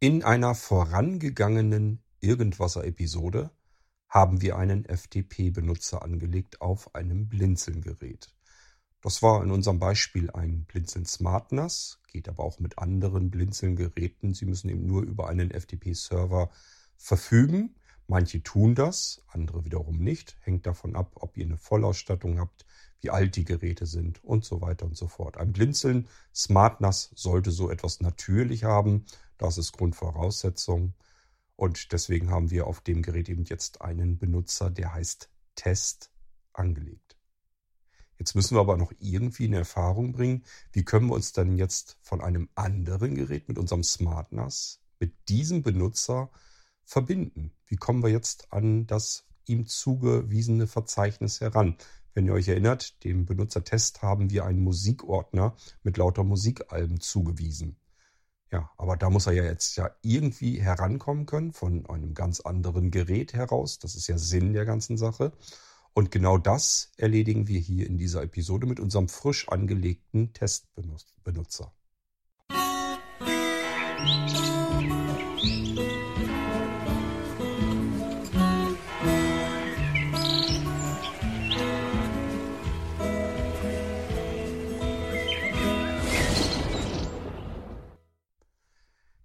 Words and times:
In 0.00 0.22
einer 0.22 0.54
vorangegangenen 0.54 2.04
Irgendwasser-Episode 2.20 3.50
haben 4.08 4.40
wir 4.40 4.56
einen 4.56 4.84
FTP-Benutzer 4.84 6.04
angelegt 6.04 6.60
auf 6.60 6.94
einem 6.94 7.28
Blinzeln-Gerät. 7.28 8.32
Das 9.00 9.22
war 9.24 9.42
in 9.42 9.50
unserem 9.50 9.80
Beispiel 9.80 10.30
ein 10.30 10.66
Blinzeln 10.66 11.04
SmartNAS, 11.04 12.00
geht 12.06 12.28
aber 12.28 12.44
auch 12.44 12.60
mit 12.60 12.78
anderen 12.78 13.32
Blinzeln-Geräten. 13.32 14.34
Sie 14.34 14.46
müssen 14.46 14.68
eben 14.68 14.86
nur 14.86 15.02
über 15.02 15.28
einen 15.28 15.50
FTP-Server 15.50 16.48
verfügen. 16.96 17.74
Manche 18.06 18.40
tun 18.44 18.76
das, 18.76 19.24
andere 19.26 19.64
wiederum 19.64 19.98
nicht. 19.98 20.36
Hängt 20.42 20.64
davon 20.66 20.94
ab, 20.94 21.10
ob 21.16 21.36
ihr 21.36 21.44
eine 21.44 21.58
Vollausstattung 21.58 22.38
habt, 22.38 22.66
wie 23.00 23.10
alt 23.10 23.34
die 23.34 23.44
Geräte 23.44 23.86
sind 23.86 24.22
und 24.22 24.44
so 24.44 24.60
weiter 24.60 24.86
und 24.86 24.96
so 24.96 25.08
fort. 25.08 25.38
Ein 25.38 25.52
Blinzeln 25.52 26.06
SmartNAS 26.32 27.10
sollte 27.16 27.50
so 27.50 27.68
etwas 27.68 28.00
natürlich 28.00 28.62
haben. 28.62 29.04
Das 29.38 29.58
ist 29.58 29.72
Grundvoraussetzung. 29.72 30.94
Und 31.56 31.92
deswegen 31.92 32.30
haben 32.30 32.50
wir 32.50 32.66
auf 32.66 32.80
dem 32.80 33.02
Gerät 33.02 33.28
eben 33.28 33.44
jetzt 33.44 33.80
einen 33.80 34.18
Benutzer, 34.18 34.70
der 34.70 34.94
heißt 34.94 35.30
Test 35.54 36.10
angelegt. 36.52 37.16
Jetzt 38.18 38.34
müssen 38.34 38.56
wir 38.56 38.60
aber 38.60 38.76
noch 38.76 38.92
irgendwie 38.98 39.46
eine 39.46 39.58
Erfahrung 39.58 40.12
bringen. 40.12 40.44
Wie 40.72 40.84
können 40.84 41.06
wir 41.08 41.14
uns 41.14 41.32
dann 41.32 41.56
jetzt 41.56 41.98
von 42.00 42.20
einem 42.20 42.48
anderen 42.54 43.14
Gerät 43.14 43.48
mit 43.48 43.58
unserem 43.58 43.84
SmartNAS 43.84 44.80
mit 44.98 45.14
diesem 45.28 45.62
Benutzer 45.62 46.30
verbinden? 46.84 47.52
Wie 47.66 47.76
kommen 47.76 48.02
wir 48.02 48.10
jetzt 48.10 48.52
an 48.52 48.86
das 48.86 49.24
ihm 49.46 49.66
zugewiesene 49.66 50.66
Verzeichnis 50.66 51.40
heran? 51.40 51.76
Wenn 52.12 52.26
ihr 52.26 52.32
euch 52.32 52.48
erinnert, 52.48 53.04
dem 53.04 53.26
Benutzertest 53.26 54.02
haben 54.02 54.30
wir 54.30 54.44
einen 54.44 54.60
Musikordner 54.60 55.54
mit 55.84 55.96
lauter 55.96 56.24
Musikalben 56.24 57.00
zugewiesen. 57.00 57.76
Ja, 58.50 58.70
aber 58.78 58.96
da 58.96 59.10
muss 59.10 59.26
er 59.26 59.34
ja 59.34 59.44
jetzt 59.44 59.76
ja 59.76 59.90
irgendwie 60.02 60.60
herankommen 60.60 61.26
können 61.26 61.52
von 61.52 61.84
einem 61.86 62.14
ganz 62.14 62.40
anderen 62.40 62.90
Gerät 62.90 63.34
heraus. 63.34 63.78
Das 63.78 63.94
ist 63.94 64.06
ja 64.06 64.16
Sinn 64.16 64.54
der 64.54 64.64
ganzen 64.64 64.96
Sache. 64.96 65.32
Und 65.92 66.10
genau 66.10 66.38
das 66.38 66.92
erledigen 66.96 67.48
wir 67.48 67.60
hier 67.60 67.86
in 67.86 67.98
dieser 67.98 68.22
Episode 68.22 68.66
mit 68.66 68.80
unserem 68.80 69.08
frisch 69.08 69.48
angelegten 69.48 70.32
Testbenutzer. 70.32 71.72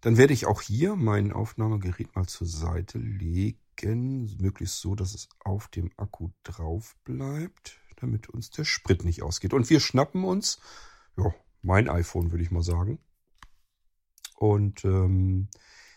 Dann 0.03 0.17
werde 0.17 0.33
ich 0.33 0.45
auch 0.45 0.61
hier 0.61 0.97
mein 0.97 1.31
Aufnahmegerät 1.31 2.13
mal 2.15 2.27
zur 2.27 2.45
Seite 2.45 2.97
legen 2.97 3.57
möglichst 4.37 4.79
so, 4.79 4.95
dass 4.95 5.15
es 5.15 5.29
auf 5.39 5.67
dem 5.69 5.91
Akku 5.97 6.29
drauf 6.43 6.95
bleibt, 7.05 7.79
damit 7.95 8.29
uns 8.29 8.49
der 8.49 8.65
Sprit 8.65 9.03
nicht 9.03 9.23
ausgeht. 9.23 9.53
Und 9.53 9.69
wir 9.69 9.79
schnappen 9.79 10.23
uns, 10.25 10.59
ja, 11.17 11.33
mein 11.61 11.89
iPhone 11.89 12.31
würde 12.31 12.43
ich 12.43 12.51
mal 12.51 12.63
sagen. 12.63 12.99
Und 14.35 14.83
ähm, 14.83 15.47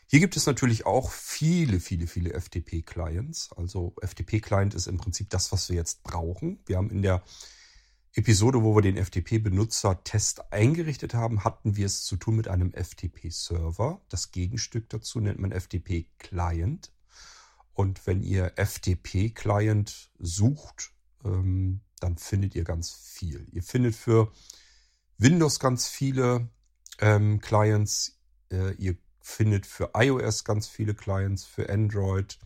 hier 0.06 0.20
gibt 0.20 0.36
es 0.36 0.46
natürlich 0.46 0.86
auch 0.86 1.10
viele, 1.10 1.80
viele, 1.80 2.06
viele 2.06 2.32
FTP-Clients. 2.32 3.52
Also 3.56 3.94
FTP-Client 4.00 4.74
ist 4.74 4.86
im 4.86 4.98
Prinzip 4.98 5.30
das, 5.30 5.50
was 5.50 5.68
wir 5.68 5.76
jetzt 5.76 6.04
brauchen. 6.04 6.60
Wir 6.66 6.76
haben 6.76 6.90
in 6.90 7.02
der 7.02 7.24
Episode, 8.16 8.62
wo 8.62 8.74
wir 8.74 8.80
den 8.80 8.96
FTP-Benutzer-Test 8.96 10.50
eingerichtet 10.50 11.12
haben, 11.12 11.44
hatten 11.44 11.76
wir 11.76 11.84
es 11.84 12.02
zu 12.04 12.16
tun 12.16 12.36
mit 12.36 12.48
einem 12.48 12.72
FTP-Server. 12.72 14.00
Das 14.08 14.32
Gegenstück 14.32 14.88
dazu 14.88 15.20
nennt 15.20 15.38
man 15.38 15.52
FTP-Client. 15.52 16.92
Und 17.74 18.06
wenn 18.06 18.22
ihr 18.22 18.54
FTP-Client 18.56 20.10
sucht, 20.18 20.94
ähm, 21.26 21.82
dann 22.00 22.16
findet 22.16 22.54
ihr 22.54 22.64
ganz 22.64 22.90
viel. 22.94 23.48
Ihr 23.52 23.62
findet 23.62 23.94
für 23.94 24.32
Windows 25.18 25.60
ganz 25.60 25.86
viele 25.86 26.48
ähm, 27.00 27.40
Clients. 27.40 28.18
Äh, 28.50 28.72
ihr 28.76 28.96
findet 29.20 29.66
für 29.66 29.90
iOS 29.94 30.44
ganz 30.44 30.68
viele 30.68 30.94
Clients, 30.94 31.44
für 31.44 31.68
Android, 31.68 32.38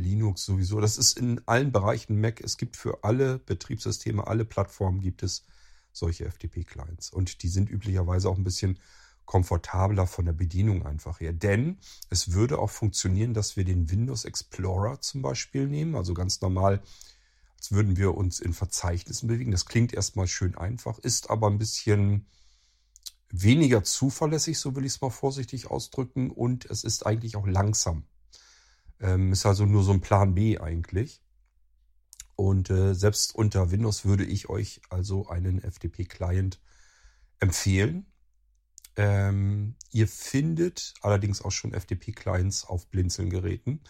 Linux 0.00 0.44
sowieso. 0.44 0.80
Das 0.80 0.98
ist 0.98 1.18
in 1.18 1.40
allen 1.46 1.72
Bereichen 1.72 2.20
Mac. 2.20 2.40
Es 2.40 2.56
gibt 2.56 2.76
für 2.76 3.04
alle 3.04 3.38
Betriebssysteme, 3.38 4.26
alle 4.26 4.44
Plattformen 4.44 5.00
gibt 5.00 5.22
es 5.22 5.44
solche 5.92 6.30
FTP-Clients. 6.30 7.10
Und 7.10 7.42
die 7.42 7.48
sind 7.48 7.70
üblicherweise 7.70 8.28
auch 8.28 8.36
ein 8.36 8.44
bisschen 8.44 8.78
komfortabler 9.24 10.08
von 10.08 10.24
der 10.24 10.32
Bedienung 10.32 10.84
einfach 10.84 11.20
her. 11.20 11.32
Denn 11.32 11.78
es 12.08 12.32
würde 12.32 12.58
auch 12.58 12.70
funktionieren, 12.70 13.34
dass 13.34 13.56
wir 13.56 13.64
den 13.64 13.90
Windows 13.90 14.24
Explorer 14.24 15.00
zum 15.00 15.22
Beispiel 15.22 15.68
nehmen, 15.68 15.94
also 15.94 16.14
ganz 16.14 16.40
normal, 16.40 16.82
als 17.56 17.70
würden 17.70 17.96
wir 17.96 18.16
uns 18.16 18.40
in 18.40 18.54
Verzeichnissen 18.54 19.28
bewegen. 19.28 19.52
Das 19.52 19.66
klingt 19.66 19.92
erstmal 19.92 20.26
schön 20.26 20.56
einfach, 20.56 20.98
ist 20.98 21.30
aber 21.30 21.48
ein 21.48 21.58
bisschen 21.58 22.26
weniger 23.28 23.84
zuverlässig, 23.84 24.58
so 24.58 24.74
will 24.74 24.84
ich 24.84 24.94
es 24.94 25.00
mal 25.00 25.10
vorsichtig 25.10 25.70
ausdrücken, 25.70 26.30
und 26.30 26.64
es 26.64 26.82
ist 26.82 27.06
eigentlich 27.06 27.36
auch 27.36 27.46
langsam. 27.46 28.04
Ähm, 29.00 29.32
ist 29.32 29.46
also 29.46 29.66
nur 29.66 29.82
so 29.82 29.92
ein 29.92 30.00
Plan 30.00 30.34
B 30.34 30.58
eigentlich. 30.58 31.22
Und 32.36 32.70
äh, 32.70 32.94
selbst 32.94 33.34
unter 33.34 33.70
Windows 33.70 34.04
würde 34.04 34.24
ich 34.24 34.48
euch 34.48 34.80
also 34.88 35.28
einen 35.28 35.60
FTP-Client 35.60 36.58
empfehlen. 37.38 38.06
Ähm, 38.96 39.76
ihr 39.92 40.08
findet 40.08 40.94
allerdings 41.02 41.42
auch 41.42 41.52
schon 41.52 41.72
FTP-Clients 41.72 42.64
auf 42.64 42.88
Blinzeln-Geräten. 42.88 43.80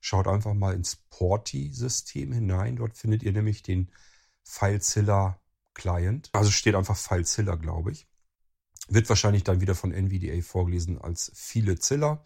Schaut 0.00 0.26
einfach 0.26 0.54
mal 0.54 0.74
ins 0.74 0.96
Porti-System 1.10 2.32
hinein. 2.32 2.76
Dort 2.76 2.96
findet 2.96 3.22
ihr 3.22 3.32
nämlich 3.32 3.62
den 3.62 3.90
FileZilla-Client. 4.44 6.30
Also 6.32 6.50
steht 6.50 6.74
einfach 6.74 6.96
FileZilla, 6.96 7.56
glaube 7.56 7.92
ich. 7.92 8.06
Wird 8.88 9.08
wahrscheinlich 9.08 9.44
dann 9.44 9.60
wieder 9.60 9.74
von 9.74 9.92
NVDA 9.92 10.42
vorgelesen 10.42 10.98
als 10.98 11.30
FileZilla. 11.34 12.24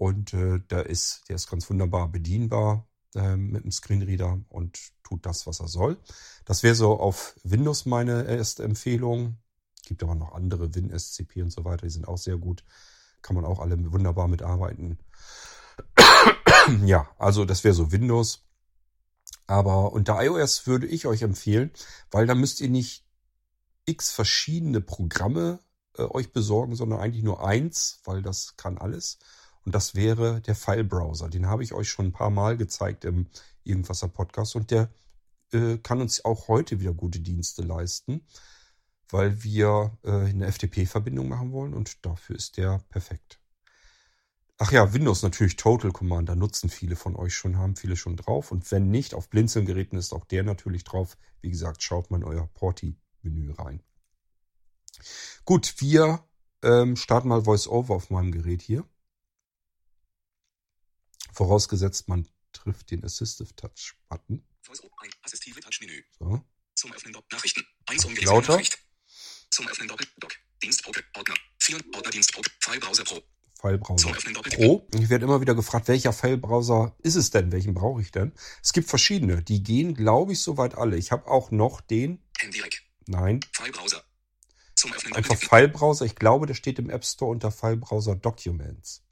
Und 0.00 0.32
äh, 0.32 0.60
der, 0.70 0.86
ist, 0.86 1.28
der 1.28 1.36
ist 1.36 1.50
ganz 1.50 1.68
wunderbar 1.68 2.08
bedienbar 2.08 2.88
äh, 3.14 3.36
mit 3.36 3.64
dem 3.64 3.70
Screenreader 3.70 4.40
und 4.48 4.78
tut 5.02 5.26
das, 5.26 5.46
was 5.46 5.60
er 5.60 5.68
soll. 5.68 5.98
Das 6.46 6.62
wäre 6.62 6.74
so 6.74 6.98
auf 6.98 7.34
Windows 7.44 7.84
meine 7.84 8.24
erste 8.24 8.62
Empfehlung. 8.62 9.36
Gibt 9.84 10.02
aber 10.02 10.14
noch 10.14 10.32
andere, 10.32 10.74
WinSCP 10.74 11.42
und 11.42 11.50
so 11.50 11.66
weiter, 11.66 11.86
die 11.86 11.92
sind 11.92 12.08
auch 12.08 12.16
sehr 12.16 12.38
gut. 12.38 12.64
Kann 13.20 13.36
man 13.36 13.44
auch 13.44 13.60
alle 13.60 13.92
wunderbar 13.92 14.26
mitarbeiten. 14.26 14.96
ja, 16.86 17.06
also 17.18 17.44
das 17.44 17.62
wäre 17.62 17.74
so 17.74 17.92
Windows. 17.92 18.46
Aber 19.46 19.92
unter 19.92 20.18
iOS 20.24 20.66
würde 20.66 20.86
ich 20.86 21.06
euch 21.06 21.20
empfehlen, 21.20 21.72
weil 22.10 22.26
da 22.26 22.34
müsst 22.34 22.62
ihr 22.62 22.70
nicht 22.70 23.04
x 23.84 24.12
verschiedene 24.12 24.80
Programme 24.80 25.60
äh, 25.98 26.04
euch 26.04 26.32
besorgen, 26.32 26.74
sondern 26.74 27.00
eigentlich 27.00 27.22
nur 27.22 27.44
eins, 27.44 28.00
weil 28.04 28.22
das 28.22 28.56
kann 28.56 28.78
alles. 28.78 29.18
Und 29.64 29.74
das 29.74 29.94
wäre 29.94 30.40
der 30.40 30.54
File-Browser. 30.54 31.28
Den 31.28 31.46
habe 31.46 31.62
ich 31.62 31.74
euch 31.74 31.88
schon 31.88 32.06
ein 32.06 32.12
paar 32.12 32.30
Mal 32.30 32.56
gezeigt 32.56 33.04
im 33.04 33.26
Irgendwasser 33.64 34.08
Podcast 34.08 34.56
und 34.56 34.70
der 34.70 34.90
äh, 35.52 35.76
kann 35.78 36.00
uns 36.00 36.24
auch 36.24 36.48
heute 36.48 36.80
wieder 36.80 36.94
gute 36.94 37.20
Dienste 37.20 37.62
leisten 37.62 38.22
weil 39.12 39.42
wir 39.42 39.96
äh, 40.02 40.10
eine 40.10 40.50
FTP-Verbindung 40.50 41.28
machen 41.28 41.52
wollen 41.52 41.74
und 41.74 42.04
dafür 42.04 42.36
ist 42.36 42.56
der 42.56 42.82
perfekt. 42.88 43.40
Ach 44.58 44.72
ja, 44.72 44.92
Windows 44.92 45.22
natürlich 45.22 45.56
Total 45.56 45.90
Commander 45.90 46.36
nutzen 46.36 46.68
viele 46.68 46.94
von 46.94 47.16
euch 47.16 47.34
schon, 47.34 47.56
haben 47.56 47.76
viele 47.76 47.96
schon 47.96 48.16
drauf. 48.16 48.52
Und 48.52 48.70
wenn 48.70 48.90
nicht, 48.90 49.14
auf 49.14 49.30
Blinzeln-Geräten 49.30 49.96
ist 49.96 50.12
auch 50.12 50.26
der 50.26 50.42
natürlich 50.42 50.84
drauf. 50.84 51.16
Wie 51.40 51.50
gesagt, 51.50 51.82
schaut 51.82 52.10
mal 52.10 52.18
in 52.18 52.24
euer 52.24 52.46
Porti-Menü 52.46 53.52
rein. 53.52 53.82
Gut, 55.46 55.76
wir 55.78 56.22
ähm, 56.62 56.96
starten 56.96 57.28
mal 57.28 57.46
VoiceOver 57.46 57.94
auf 57.94 58.10
meinem 58.10 58.32
Gerät 58.32 58.60
hier. 58.60 58.84
Vorausgesetzt, 61.32 62.08
man 62.08 62.26
trifft 62.52 62.90
den 62.90 63.04
Assistive 63.04 63.54
Touch 63.56 63.94
Button. 64.08 64.44
Assistive 65.22 65.60
Touch 65.60 65.80
Menü. 65.80 66.02
So. 66.18 66.44
Zum 66.74 66.92
Öffnen 66.92 67.14
Nachrichten. 67.30 67.64
Eins 67.86 68.06
Lauter. 68.24 68.52
Nachricht. 68.52 68.78
Zum 69.50 69.68
Öffnen 69.68 69.88
Doppel-Dock. 69.88 70.32
Dienstprobe. 70.62 71.00
Ordner. 71.16 71.34
4. 71.58 71.76
Ordner 71.94 72.10
Dienstprobe. 72.10 72.48
Filebrowser 72.60 73.04
Pro. 73.04 73.22
Filebrowser 73.60 74.12
Pro. 74.56 74.88
Ich 74.94 75.08
werde 75.10 75.24
immer 75.24 75.40
wieder 75.40 75.54
gefragt, 75.54 75.88
welcher 75.88 76.12
Filebrowser 76.12 76.96
ist 77.02 77.16
es 77.16 77.30
denn? 77.30 77.52
Welchen 77.52 77.74
brauche 77.74 78.00
ich 78.00 78.12
denn? 78.12 78.32
Es 78.62 78.72
gibt 78.72 78.88
verschiedene. 78.88 79.42
Die 79.42 79.62
gehen, 79.62 79.94
glaube 79.94 80.32
ich, 80.32 80.40
soweit 80.40 80.76
alle. 80.76 80.96
Ich 80.96 81.12
habe 81.12 81.26
auch 81.26 81.50
noch 81.50 81.80
den. 81.80 82.22
Handyrack. 82.38 82.82
Nein. 83.06 83.40
Filebrowser. 83.52 84.02
Zum 84.74 84.92
Öffnen 84.92 85.14
Einfach 85.14 85.36
Filebrowser. 85.36 86.06
Ich 86.06 86.14
glaube, 86.14 86.46
der 86.46 86.54
steht 86.54 86.78
im 86.78 86.88
App 86.88 87.04
Store 87.04 87.30
unter 87.30 87.50
Filebrowser 87.50 88.16
Documents. 88.16 89.02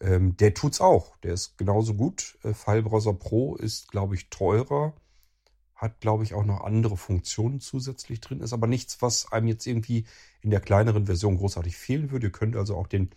Ähm, 0.00 0.36
der 0.36 0.54
tut's 0.54 0.80
auch. 0.80 1.16
Der 1.18 1.34
ist 1.34 1.58
genauso 1.58 1.94
gut. 1.94 2.38
Äh, 2.42 2.54
Filebrowser 2.54 3.14
Pro 3.14 3.56
ist, 3.56 3.90
glaube 3.90 4.14
ich, 4.14 4.30
teurer 4.30 4.94
hat, 5.80 6.00
glaube 6.00 6.24
ich, 6.24 6.34
auch 6.34 6.44
noch 6.44 6.60
andere 6.60 6.98
Funktionen 6.98 7.60
zusätzlich 7.60 8.20
drin, 8.20 8.40
ist 8.40 8.52
aber 8.52 8.66
nichts, 8.66 9.00
was 9.00 9.32
einem 9.32 9.48
jetzt 9.48 9.66
irgendwie 9.66 10.04
in 10.42 10.50
der 10.50 10.60
kleineren 10.60 11.06
Version 11.06 11.38
großartig 11.38 11.74
fehlen 11.74 12.10
würde. 12.10 12.26
Ihr 12.26 12.32
könnt 12.32 12.54
also 12.54 12.76
auch 12.76 12.86
den 12.86 13.10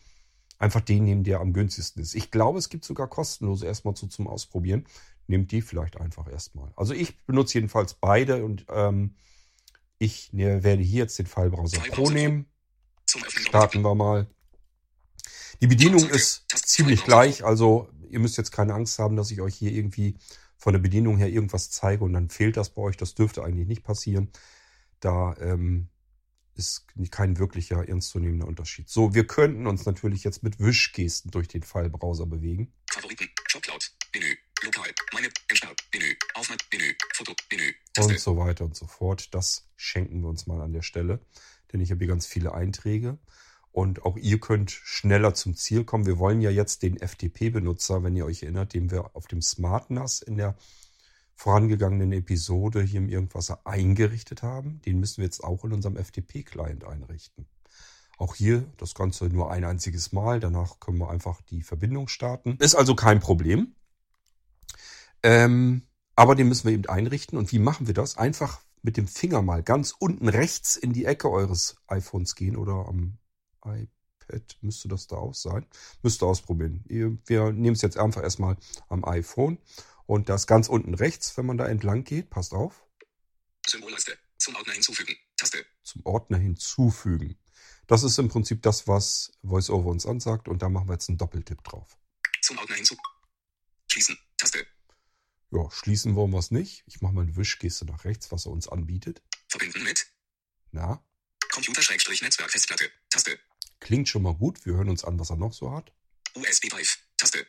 einfach 0.60 0.80
den 0.80 1.04
nehmen, 1.04 1.24
der 1.26 1.42
am 1.42 1.52
günstigsten 1.52 2.02
ist. 2.02 2.16
Ich 2.16 2.32
glaube, 2.32 2.58
es 2.58 2.70
gibt 2.70 2.86
sogar 2.86 3.10
kostenlose 3.10 3.66
erstmal 3.66 3.98
so 3.98 4.08
zum 4.08 4.28
Ausprobieren. 4.28 4.86
Nehmt 5.28 5.52
die 5.52 5.62
vielleicht 5.62 6.00
einfach 6.00 6.30
erstmal. 6.30 6.72
Also 6.78 6.94
ich 6.94 7.26
benutze 7.26 7.56
jedenfalls 7.56 7.96
beide 7.96 8.46
und 8.46 8.66
ähm, 8.70 9.16
ich 9.98 10.32
ne, 10.32 10.64
werde 10.64 10.84
hier 10.84 11.00
jetzt 11.00 11.20
den 11.20 11.28
Filebrowser 11.28 11.82
Pro 11.82 12.10
nehmen. 12.10 12.46
Starten 13.06 13.82
wir 13.82 13.96
mal. 13.96 14.28
Die 15.64 15.68
Bedienung 15.68 16.10
ist 16.10 16.44
ziemlich 16.68 17.06
gleich, 17.06 17.46
also 17.46 17.88
ihr 18.10 18.20
müsst 18.20 18.36
jetzt 18.36 18.52
keine 18.52 18.74
Angst 18.74 19.00
haben, 19.00 19.16
dass 19.16 19.32
ich 19.32 19.40
euch 19.40 19.56
hier 19.56 19.72
irgendwie 19.72 20.18
von 20.58 20.74
der 20.74 20.82
Bedienung 20.82 21.16
her 21.16 21.30
irgendwas 21.30 21.72
zeige 21.72 22.04
und 22.04 22.12
dann 22.12 22.30
fehlt 22.30 22.58
das 22.58 22.72
bei 22.72 22.82
euch. 22.82 22.98
Das 22.98 23.16
dürfte 23.16 23.46
eigentlich 23.46 23.70
nicht 23.70 23.82
passieren. 23.82 24.30
Da 25.00 25.38
ähm, 25.40 25.88
ist 26.56 26.86
kein 27.12 27.40
wirklicher 27.40 27.88
ernstzunehmender 27.88 28.46
Unterschied. 28.46 28.90
So, 28.90 29.16
wir 29.16 29.26
könnten 29.26 29.66
uns 29.66 29.86
natürlich 29.86 30.26
jetzt 30.26 30.44
mit 30.44 30.60
Wischgesten 30.60 31.32
durch 31.32 31.48
den 31.48 31.64
File-Browser 31.64 32.26
bewegen. 32.26 32.74
Favoriten, 32.92 33.30
Shopcloud, 33.48 33.90
Menü, 34.14 34.36
Lokal, 34.66 34.92
meine, 35.14 35.30
Entstarb, 35.48 35.78
Menü, 35.94 36.14
Aufnahme, 36.34 36.60
Menü, 36.74 36.94
Foto, 37.14 37.34
Menü, 37.50 37.74
Taste. 37.94 38.12
Und 38.12 38.20
so 38.20 38.38
weiter 38.38 38.66
und 38.66 38.76
so 38.76 38.86
fort. 38.86 39.34
Das 39.34 39.70
schenken 39.78 40.24
wir 40.24 40.28
uns 40.28 40.46
mal 40.46 40.60
an 40.60 40.74
der 40.74 40.82
Stelle, 40.82 41.26
denn 41.72 41.80
ich 41.80 41.90
habe 41.90 42.00
hier 42.00 42.10
ganz 42.10 42.28
viele 42.28 42.54
Einträge. 42.54 43.18
Und 43.74 44.06
auch 44.06 44.18
ihr 44.18 44.40
könnt 44.40 44.70
schneller 44.70 45.34
zum 45.34 45.56
Ziel 45.56 45.84
kommen. 45.84 46.06
Wir 46.06 46.20
wollen 46.20 46.42
ja 46.42 46.52
jetzt 46.52 46.84
den 46.84 47.00
FTP-Benutzer, 47.00 48.04
wenn 48.04 48.16
ihr 48.16 48.26
euch 48.26 48.44
erinnert, 48.44 48.76
den 48.76 48.92
wir 48.92 49.16
auf 49.16 49.26
dem 49.26 49.42
Smart 49.42 49.90
NAS 49.90 50.22
in 50.22 50.38
der 50.38 50.56
vorangegangenen 51.34 52.12
Episode 52.12 52.84
hier 52.84 53.00
im 53.00 53.10
Irgendwasser 53.10 53.66
eingerichtet 53.66 54.44
haben. 54.44 54.80
Den 54.86 55.00
müssen 55.00 55.18
wir 55.18 55.26
jetzt 55.26 55.44
auch 55.44 55.66
in 55.66 55.74
unserem 55.74 55.98
FTP-Client 55.98 56.86
einrichten. 56.86 57.48
Auch 58.20 58.36
hier 58.36 58.64
das 58.78 58.94
Ganze 58.94 59.26
nur 59.26 59.50
ein 59.50 59.66
einziges 59.66 60.12
Mal. 60.12 60.40
Danach 60.40 60.80
können 60.80 61.00
wir 61.00 61.10
einfach 61.10 61.42
die 61.42 61.64
Verbindung 61.64 62.08
starten. 62.08 62.58
Ist 62.60 62.76
also 62.76 62.94
kein 62.94 63.20
Problem. 63.20 63.74
Ähm, 65.24 65.82
aber 66.16 66.36
den 66.36 66.48
müssen 66.48 66.68
wir 66.68 66.74
eben 66.74 66.86
einrichten. 66.86 67.40
Und 67.40 67.52
wie 67.52 67.58
machen 67.58 67.88
wir 67.88 67.96
das? 67.96 68.18
Einfach 68.18 68.62
mit 68.84 68.98
dem 68.98 69.08
Finger 69.08 69.42
mal 69.42 69.64
ganz 69.64 69.96
unten 69.98 70.30
rechts 70.30 70.76
in 70.76 70.94
die 70.94 71.06
Ecke 71.06 71.32
eures 71.32 71.78
iPhones 71.88 72.36
gehen 72.36 72.56
oder 72.56 72.88
am 72.88 73.18
iPad 73.66 74.58
müsste 74.62 74.88
das 74.88 75.08
da 75.08 75.18
auch 75.18 75.34
sein. 75.34 75.66
Müsste 76.02 76.26
ausprobieren. 76.26 76.84
Wir 76.88 77.52
nehmen 77.52 77.76
es 77.76 77.82
jetzt 77.82 77.98
einfach 77.98 78.24
erstmal 78.24 78.58
am 78.90 79.04
iPhone 79.06 79.58
und 80.06 80.30
das 80.30 80.48
ganz 80.48 80.70
unten 80.70 80.94
rechts, 80.94 81.36
wenn 81.38 81.46
man 81.46 81.58
da 81.58 81.66
entlang 81.68 82.04
geht, 82.04 82.30
passt 82.30 82.54
auf. 82.54 82.86
Symbolleiste. 83.68 84.18
Zum 84.38 84.56
Ordner 84.56 84.74
hinzufügen. 84.74 85.16
Taste. 85.38 85.66
Zum 85.84 86.06
Ordner 86.06 86.38
hinzufügen. 86.38 87.38
Das 87.88 88.04
ist 88.04 88.18
im 88.18 88.30
Prinzip 88.30 88.62
das, 88.62 88.88
was 88.88 89.32
VoiceOver 89.42 89.90
uns 89.90 90.06
ansagt. 90.06 90.48
Und 90.48 90.62
da 90.62 90.70
machen 90.70 90.88
wir 90.90 90.94
jetzt 90.94 91.10
einen 91.10 91.18
Doppeltipp 91.18 91.64
drauf. 91.64 91.98
Zum 92.42 92.58
Ordner 92.58 92.76
hinzu. 92.76 92.98
Schließen. 93.90 94.18
Taste. 94.38 94.66
Ja, 95.52 95.70
schließen 95.72 96.16
wollen 96.16 96.32
wir 96.32 96.40
es 96.40 96.52
nicht. 96.52 96.84
Ich 96.88 97.02
mache 97.02 97.14
mal 97.14 97.22
eine 97.22 97.36
Wischgeste 97.36 97.86
nach 97.86 98.04
rechts, 98.04 98.32
was 98.32 98.46
er 98.46 98.52
uns 98.52 98.68
anbietet. 98.68 99.22
Verbinden 99.48 99.84
mit. 99.84 100.08
Na? 100.72 101.06
Computer-Netzwerk-Festplatte. 101.52 102.92
Taste. 103.10 103.40
Klingt 103.84 104.08
schon 104.08 104.22
mal 104.24 104.34
gut. 104.34 104.66
Wir 104.66 104.76
hören 104.76 104.88
uns 104.88 105.04
an, 105.04 105.20
was 105.20 105.30
er 105.30 105.36
noch 105.36 105.52
so 105.52 105.70
hat. 105.70 105.92
USB 106.36 106.70
Drive. 106.70 106.98
Taste. 107.18 107.46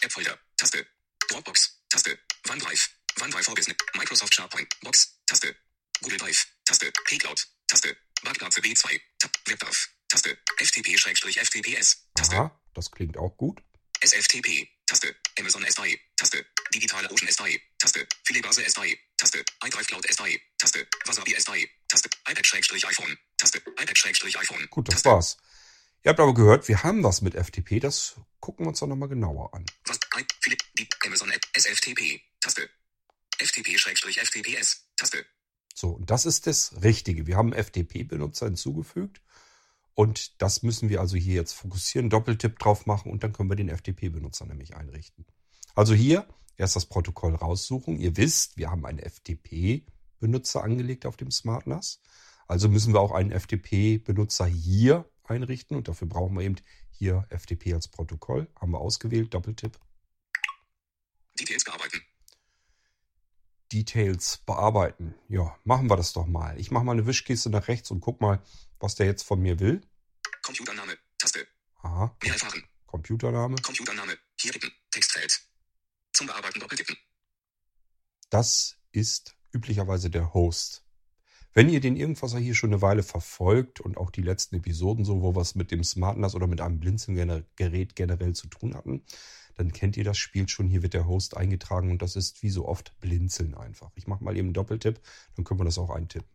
App-Folder. 0.00 0.38
Taste. 0.56 0.86
Dropbox. 1.28 1.78
Taste. 1.90 2.18
OneDrive. 2.48 2.88
OneDrive 3.20 3.44
for 3.44 3.54
Business. 3.54 3.76
Microsoft 3.94 4.32
SharePoint. 4.32 4.66
Box. 4.82 5.20
Taste. 5.26 5.54
Google 6.00 6.16
Drive. 6.16 6.46
Taste. 6.64 6.90
P-Cloud. 7.04 7.46
Taste. 7.68 7.94
Badplatz 8.22 8.56
B2. 8.56 8.98
WebDAV. 9.44 9.88
Taste. 10.08 10.38
FTP-FTPS. 10.58 11.96
Taste. 12.14 12.34
Aha, 12.34 12.60
das 12.72 12.90
klingt 12.90 13.18
auch 13.18 13.36
gut. 13.36 13.62
SFTP. 14.00 14.66
Taste. 14.86 15.14
Amazon 15.38 15.64
S3. 15.66 15.98
Taste. 16.16 16.46
Digitale 16.72 17.10
Ocean 17.10 17.28
S3. 17.28 17.60
Taste. 17.78 18.06
Filibase 18.24 18.62
S3. 18.62 18.96
Taste. 19.18 19.44
iDrive 19.62 19.86
Cloud 19.86 20.06
S3. 20.06 20.40
Taste. 20.56 20.86
Wasabi 21.04 21.36
S3. 21.36 21.68
Taste. 21.88 22.08
iPad-iPhone. 22.26 23.18
Taste. 23.36 23.58
iPad-iPhone. 23.58 24.66
Gut, 24.70 24.88
das 24.88 25.02
Taste. 25.02 25.10
war's. 25.10 25.36
Ihr 26.04 26.10
habt 26.10 26.20
aber 26.20 26.34
gehört, 26.34 26.68
wir 26.68 26.82
haben 26.82 27.02
was 27.02 27.22
mit 27.22 27.34
FTP. 27.34 27.80
Das 27.80 28.16
gucken 28.38 28.66
wir 28.66 28.68
uns 28.68 28.80
doch 28.80 28.86
nochmal 28.86 29.08
genauer 29.08 29.54
an. 29.54 29.64
Was? 29.86 29.98
Philipp, 30.40 30.60
die 30.78 30.86
Amazon 31.06 31.30
App, 31.30 31.40
SFTP, 31.54 32.20
Taste. 32.40 32.68
FTP-FTPS, 33.38 34.86
Taste. 34.96 35.24
So, 35.74 35.88
und 35.88 36.10
das 36.10 36.26
ist 36.26 36.46
das 36.46 36.82
Richtige. 36.82 37.26
Wir 37.26 37.38
haben 37.38 37.54
FTP-Benutzer 37.54 38.44
hinzugefügt. 38.46 39.22
Und 39.94 40.42
das 40.42 40.62
müssen 40.62 40.90
wir 40.90 41.00
also 41.00 41.16
hier 41.16 41.36
jetzt 41.36 41.54
fokussieren, 41.54 42.10
Doppeltipp 42.10 42.58
drauf 42.58 42.84
machen 42.84 43.10
und 43.10 43.24
dann 43.24 43.32
können 43.32 43.48
wir 43.48 43.56
den 43.56 43.70
FTP-Benutzer 43.74 44.44
nämlich 44.44 44.76
einrichten. 44.76 45.24
Also 45.74 45.94
hier 45.94 46.28
erst 46.58 46.76
das 46.76 46.84
Protokoll 46.84 47.34
raussuchen. 47.34 47.98
Ihr 47.98 48.18
wisst, 48.18 48.58
wir 48.58 48.70
haben 48.70 48.84
einen 48.84 48.98
FTP-Benutzer 48.98 50.62
angelegt 50.62 51.06
auf 51.06 51.16
dem 51.16 51.30
SmartNAS. 51.30 52.02
Also 52.46 52.68
müssen 52.68 52.92
wir 52.92 53.00
auch 53.00 53.12
einen 53.12 53.32
FTP-Benutzer 53.32 54.44
hier 54.44 55.08
einrichten 55.24 55.76
und 55.76 55.88
dafür 55.88 56.08
brauchen 56.08 56.36
wir 56.36 56.42
eben 56.44 56.56
hier 56.90 57.26
FTP 57.30 57.74
als 57.74 57.88
Protokoll. 57.88 58.48
Haben 58.60 58.72
wir 58.72 58.80
ausgewählt, 58.80 59.34
Doppeltipp. 59.34 59.78
Details 61.38 61.64
bearbeiten. 61.64 62.02
Details 63.72 64.38
bearbeiten. 64.46 65.14
Ja, 65.28 65.58
machen 65.64 65.88
wir 65.90 65.96
das 65.96 66.12
doch 66.12 66.26
mal. 66.26 66.58
Ich 66.60 66.70
mache 66.70 66.84
mal 66.84 66.92
eine 66.92 67.06
Wischkiste 67.06 67.50
nach 67.50 67.68
rechts 67.68 67.90
und 67.90 68.00
guck 68.00 68.20
mal, 68.20 68.42
was 68.78 68.94
der 68.94 69.06
jetzt 69.06 69.22
von 69.22 69.40
mir 69.40 69.58
will. 69.58 69.80
Computername, 70.42 70.96
Taste. 71.18 71.46
Aha. 71.82 72.16
Mehr 72.22 72.32
erfahren. 72.32 72.62
Computername. 72.86 73.56
Computername. 73.62 74.16
Hier 74.38 74.52
tippen. 74.52 74.70
Textfeld. 74.90 75.40
Zum 76.12 76.26
Bearbeiten 76.28 76.60
doppeltippen. 76.60 76.96
Das 78.30 78.76
ist 78.92 79.36
üblicherweise 79.52 80.10
der 80.10 80.32
Host. 80.34 80.83
Wenn 81.56 81.68
ihr 81.68 81.80
den 81.80 81.94
Irgendwasser 81.94 82.40
hier 82.40 82.56
schon 82.56 82.70
eine 82.70 82.82
Weile 82.82 83.04
verfolgt 83.04 83.80
und 83.80 83.96
auch 83.96 84.10
die 84.10 84.22
letzten 84.22 84.56
Episoden 84.56 85.04
so, 85.04 85.22
wo 85.22 85.36
wir 85.36 85.40
es 85.40 85.54
mit 85.54 85.70
dem 85.70 85.84
SmartNAS 85.84 86.34
oder 86.34 86.48
mit 86.48 86.60
einem 86.60 86.80
Blinzelgerät 86.80 87.94
generell 87.94 88.34
zu 88.34 88.48
tun 88.48 88.74
hatten, 88.74 89.04
dann 89.54 89.72
kennt 89.72 89.96
ihr 89.96 90.02
das 90.02 90.18
Spiel 90.18 90.48
schon. 90.48 90.66
Hier 90.66 90.82
wird 90.82 90.94
der 90.94 91.06
Host 91.06 91.36
eingetragen 91.36 91.92
und 91.92 92.02
das 92.02 92.16
ist 92.16 92.42
wie 92.42 92.50
so 92.50 92.66
oft 92.66 92.98
Blinzeln 92.98 93.54
einfach. 93.54 93.92
Ich 93.94 94.08
mache 94.08 94.24
mal 94.24 94.36
eben 94.36 94.48
einen 94.48 94.54
Doppeltipp, 94.54 95.00
dann 95.36 95.44
können 95.44 95.60
wir 95.60 95.64
das 95.64 95.78
auch 95.78 95.90
eintippen. 95.90 96.28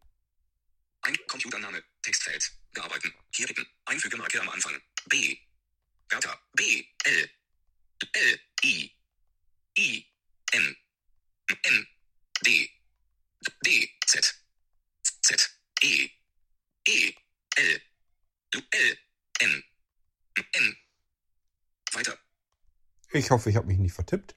Ein 1.01 1.17
Computername, 1.27 1.83
Textfeld, 2.01 2.53
bearbeiten, 2.71 3.13
hier 3.33 3.47
tippen, 3.47 3.65
Einfügemarke 3.83 4.41
am 4.41 4.47
Anfang, 4.47 4.73
B, 5.09 5.35
Bertha, 6.07 6.33
B, 6.53 6.85
L, 7.03 7.29
L, 8.13 8.39
I, 8.63 8.91
I, 9.77 10.05
N, 10.53 10.75
N, 11.63 11.87
D, 12.45 12.69
D, 13.65 13.89
Z. 14.05 14.38
Z, 15.29 15.59
E, 15.83 16.09
E, 16.87 17.13
L, 17.55 17.81
L, 18.51 18.97
N, 19.41 19.63
N. 20.53 20.77
Weiter. 21.91 22.17
Ich 23.11 23.29
hoffe, 23.29 23.51
ich 23.51 23.55
habe 23.55 23.67
mich 23.67 23.77
nicht 23.77 23.93
vertippt. 23.93 24.35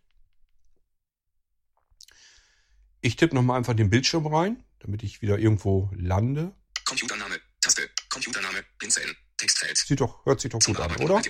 Ich 3.01 3.17
tippe 3.17 3.35
nochmal 3.35 3.57
einfach 3.57 3.75
den 3.75 3.89
Bildschirm 3.89 4.27
rein, 4.27 4.63
damit 4.81 5.03
ich 5.03 5.23
wieder 5.23 5.39
irgendwo 5.39 5.91
lande. 5.95 6.55
Computername, 6.85 7.41
Taste, 7.63 7.89
Computername, 8.11 8.63
Blinzeln, 8.79 9.17
Textfeld. 9.39 9.79
Sieht 9.79 10.01
doch, 10.01 10.27
hört 10.27 10.43
sich 10.43 10.51
doch 10.51 10.61
gut 10.61 10.79
an, 10.79 10.95
oder? 10.97 11.23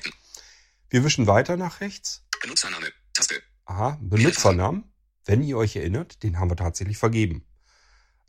Wir 0.90 1.04
wischen 1.04 1.28
weiter 1.28 1.57
nach 1.57 1.81
rechts. 1.81 2.26
Benutzername, 2.40 2.92
Taste. 3.14 3.40
Aha, 3.66 3.97
Benutzernamen. 4.02 4.92
Wenn 5.25 5.40
ihr 5.45 5.57
euch 5.57 5.76
erinnert, 5.76 6.25
den 6.25 6.40
haben 6.40 6.50
wir 6.50 6.57
tatsächlich 6.57 6.99
vergeben 6.99 7.47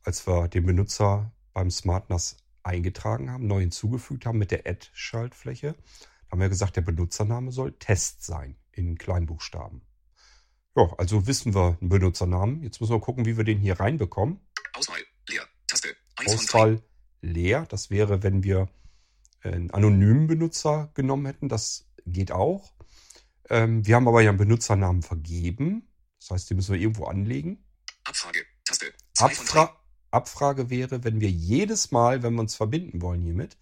als 0.03 0.27
wir 0.27 0.47
den 0.47 0.65
Benutzer 0.65 1.31
beim 1.53 1.71
SmartNAS 1.71 2.37
eingetragen 2.63 3.31
haben, 3.31 3.47
neu 3.47 3.59
hinzugefügt 3.59 4.25
haben 4.25 4.37
mit 4.37 4.51
der 4.51 4.65
Add-Schaltfläche, 4.65 5.75
haben 6.31 6.41
wir 6.41 6.49
gesagt, 6.49 6.75
der 6.75 6.81
Benutzername 6.81 7.51
soll 7.51 7.73
Test 7.73 8.23
sein 8.23 8.57
in 8.71 8.97
Kleinbuchstaben. 8.97 9.81
Ja, 10.75 10.91
also 10.97 11.27
wissen 11.27 11.53
wir 11.53 11.77
einen 11.79 11.89
Benutzernamen. 11.89 12.63
Jetzt 12.63 12.81
müssen 12.81 12.93
wir 12.93 12.99
gucken, 12.99 13.25
wie 13.25 13.37
wir 13.37 13.43
den 13.43 13.59
hier 13.59 13.79
reinbekommen. 13.79 14.39
Auswahl 14.73 14.97
leer. 15.29 15.43
Taste. 15.67 15.95
Auswahl 16.25 16.81
leer. 17.21 17.67
Das 17.69 17.91
wäre, 17.91 18.23
wenn 18.23 18.43
wir 18.43 18.69
einen 19.43 19.69
anonymen 19.69 20.25
Benutzer 20.25 20.89
genommen 20.95 21.27
hätten. 21.27 21.49
Das 21.49 21.87
geht 22.07 22.31
auch. 22.31 22.73
Ähm, 23.49 23.85
wir 23.85 23.95
haben 23.95 24.07
aber 24.07 24.21
ja 24.21 24.29
einen 24.29 24.39
Benutzernamen 24.39 25.03
vergeben. 25.03 25.87
Das 26.19 26.31
heißt, 26.31 26.49
den 26.49 26.57
müssen 26.57 26.73
wir 26.73 26.81
irgendwo 26.81 27.05
anlegen. 27.05 27.63
Abfrage. 28.05 28.43
Taste. 28.65 28.91
Abfra 29.19 29.82
Abfrage 30.13 30.69
wäre, 30.69 31.03
wenn 31.03 31.21
wir 31.21 31.29
jedes 31.29 31.91
Mal, 31.91 32.23
wenn 32.23 32.33
wir 32.33 32.41
uns 32.41 32.55
verbinden 32.55 33.01
wollen 33.01 33.21
hiermit, 33.21 33.57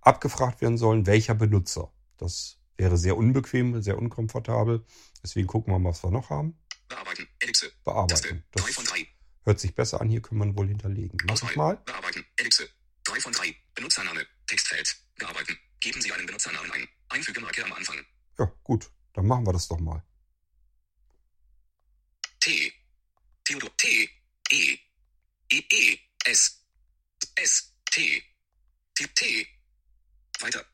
abgefragt 0.00 0.60
werden 0.60 0.78
sollen, 0.78 1.06
welcher 1.06 1.34
Benutzer. 1.34 1.92
Das 2.16 2.58
wäre 2.76 2.96
sehr 2.96 3.16
unbequem, 3.16 3.82
sehr 3.82 3.98
unkomfortabel. 3.98 4.84
Deswegen 5.22 5.46
gucken 5.46 5.72
wir 5.72 5.78
mal, 5.78 5.90
was 5.90 6.02
wir 6.02 6.10
noch 6.10 6.30
haben. 6.30 6.58
Bearbeiten. 6.88 7.28
Ellipse. 7.38 7.70
Bearbeiten. 7.84 8.44
Das 8.52 8.64
3 8.64 8.72
von 8.72 8.84
3. 8.84 9.06
hört 9.44 9.60
sich 9.60 9.74
besser 9.74 10.00
an. 10.00 10.08
Hier 10.08 10.22
können 10.22 10.40
wir 10.40 10.56
wohl 10.56 10.68
hinterlegen. 10.68 11.18
Mach 11.26 11.42
ich 11.42 11.56
mal. 11.56 11.76
Bearbeiten. 11.84 12.24
Ellipse. 12.36 12.68
3 13.04 13.20
von 13.20 13.32
3. 13.32 13.54
Benutzername. 13.74 14.26
Textfeld. 14.46 14.96
Bearbeiten. 15.18 15.56
Geben 15.80 16.00
Sie 16.00 16.12
einen 16.12 16.26
Benutzernamen 16.26 16.70
ein. 16.72 16.88
Einfügemarke 17.08 17.64
am 17.64 17.72
Anfang. 17.72 17.96
Ja, 18.38 18.52
gut. 18.64 18.90
Dann 19.12 19.26
machen 19.26 19.46
wir 19.46 19.52
das 19.52 19.68
doch 19.68 19.78
mal. 19.78 20.02
T. 22.40 22.72
Theodor. 23.44 23.70
T. 23.76 24.08
E. 24.50 24.78
E. 25.52 25.58
E. 25.70 25.98
S. 26.24 26.64
S. 27.36 27.74
T. 27.90 28.22
T. 28.94 29.06
T. 29.14 29.46
Weiter. 30.40 30.64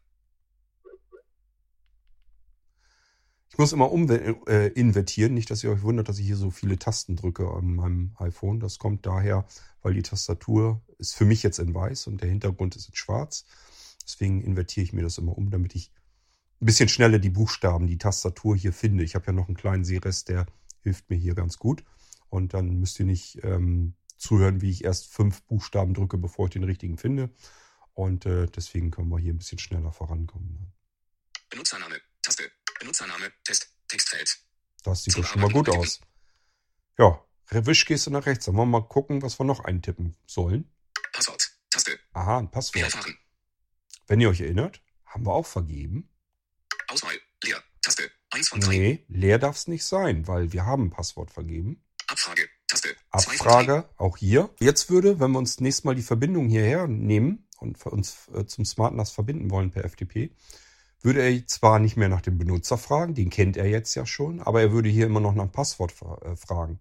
Ich 3.56 3.58
muss 3.58 3.72
immer 3.72 3.90
uminvertieren, 3.90 5.32
nicht, 5.32 5.50
dass 5.50 5.64
ihr 5.64 5.70
euch 5.70 5.80
wundert, 5.80 6.10
dass 6.10 6.18
ich 6.18 6.26
hier 6.26 6.36
so 6.36 6.50
viele 6.50 6.78
Tasten 6.78 7.16
drücke 7.16 7.48
an 7.48 7.74
meinem 7.74 8.14
iPhone. 8.18 8.60
Das 8.60 8.78
kommt 8.78 9.06
daher, 9.06 9.46
weil 9.80 9.94
die 9.94 10.02
Tastatur 10.02 10.82
ist 10.98 11.14
für 11.14 11.24
mich 11.24 11.42
jetzt 11.42 11.58
in 11.58 11.74
weiß 11.74 12.08
und 12.08 12.20
der 12.20 12.28
Hintergrund 12.28 12.76
ist 12.76 12.90
in 12.90 12.94
schwarz. 12.94 13.46
Deswegen 14.04 14.42
invertiere 14.42 14.84
ich 14.84 14.92
mir 14.92 15.00
das 15.00 15.16
immer 15.16 15.38
um, 15.38 15.48
damit 15.48 15.74
ich 15.74 15.90
ein 16.60 16.66
bisschen 16.66 16.90
schneller 16.90 17.18
die 17.18 17.30
Buchstaben, 17.30 17.86
die 17.86 17.96
Tastatur 17.96 18.54
hier 18.54 18.74
finde. 18.74 19.04
Ich 19.04 19.14
habe 19.14 19.24
ja 19.28 19.32
noch 19.32 19.46
einen 19.46 19.56
kleinen 19.56 19.86
Sehrest, 19.86 20.28
der 20.28 20.44
hilft 20.82 21.08
mir 21.08 21.16
hier 21.16 21.34
ganz 21.34 21.56
gut. 21.56 21.82
Und 22.28 22.52
dann 22.52 22.78
müsst 22.78 23.00
ihr 23.00 23.06
nicht 23.06 23.42
ähm, 23.42 23.94
zuhören, 24.18 24.60
wie 24.60 24.68
ich 24.68 24.84
erst 24.84 25.06
fünf 25.06 25.42
Buchstaben 25.44 25.94
drücke, 25.94 26.18
bevor 26.18 26.48
ich 26.48 26.52
den 26.52 26.64
richtigen 26.64 26.98
finde. 26.98 27.30
Und 27.94 28.26
äh, 28.26 28.48
deswegen 28.48 28.90
können 28.90 29.08
wir 29.08 29.18
hier 29.18 29.32
ein 29.32 29.38
bisschen 29.38 29.58
schneller 29.58 29.92
vorankommen. 29.92 30.74
Benutzername. 31.48 31.96
Taste. 32.20 32.50
Benutzername. 32.78 33.32
Test. 33.44 33.72
Textfeld. 33.88 34.38
Das 34.82 35.02
sieht 35.02 35.14
Zum 35.14 35.22
doch 35.22 35.28
schon 35.28 35.42
mal 35.42 35.50
gut 35.50 35.68
aus. 35.68 36.00
Ja, 36.98 37.22
Wischgeste 37.50 38.10
nach 38.10 38.26
rechts. 38.26 38.46
Dann 38.46 38.56
wollen 38.56 38.70
wir 38.70 38.80
mal 38.80 38.88
gucken, 38.88 39.22
was 39.22 39.38
wir 39.38 39.44
noch 39.44 39.60
eintippen 39.60 40.16
sollen. 40.26 40.72
Passwort. 41.12 41.50
Taste. 41.70 41.98
Aha, 42.12 42.38
ein 42.38 42.50
Passwort. 42.50 42.96
Wenn 44.06 44.20
ihr 44.20 44.28
euch 44.28 44.40
erinnert, 44.40 44.82
haben 45.04 45.26
wir 45.26 45.32
auch 45.32 45.46
vergeben. 45.46 46.08
Auswahl. 46.88 47.14
Leer. 47.42 47.62
Taste. 47.82 48.10
1 48.30 48.48
von 48.48 48.60
3. 48.60 48.68
Nee, 48.70 49.04
leer 49.08 49.38
darf 49.38 49.56
es 49.56 49.68
nicht 49.68 49.84
sein, 49.84 50.26
weil 50.26 50.52
wir 50.52 50.64
haben 50.64 50.86
ein 50.86 50.90
Passwort 50.90 51.30
vergeben. 51.30 51.82
Abfrage. 52.06 52.48
Taste. 52.68 52.96
2 53.12 53.20
von 53.20 53.36
3. 53.36 53.44
Abfrage, 53.44 53.88
auch 53.96 54.16
hier. 54.16 54.54
Jetzt 54.60 54.90
würde, 54.90 55.20
wenn 55.20 55.30
wir 55.32 55.38
uns 55.38 55.60
nächstes 55.60 55.84
Mal 55.84 55.94
die 55.94 56.02
Verbindung 56.02 56.48
hierher 56.48 56.86
nehmen 56.86 57.48
und 57.58 57.84
uns 57.86 58.28
äh, 58.34 58.46
zum 58.46 58.64
SmartNAS 58.64 59.12
verbinden 59.12 59.50
wollen 59.50 59.70
per 59.70 59.88
FTP, 59.88 60.30
würde 61.06 61.22
er 61.22 61.46
zwar 61.46 61.78
nicht 61.78 61.96
mehr 61.96 62.08
nach 62.08 62.20
dem 62.20 62.36
Benutzer 62.36 62.76
fragen, 62.76 63.14
den 63.14 63.30
kennt 63.30 63.56
er 63.56 63.68
jetzt 63.68 63.94
ja 63.94 64.04
schon, 64.04 64.40
aber 64.40 64.60
er 64.60 64.72
würde 64.72 64.88
hier 64.88 65.06
immer 65.06 65.20
noch 65.20 65.34
nach 65.34 65.44
dem 65.44 65.52
Passwort 65.52 65.94
äh, 66.22 66.34
fragen. 66.34 66.80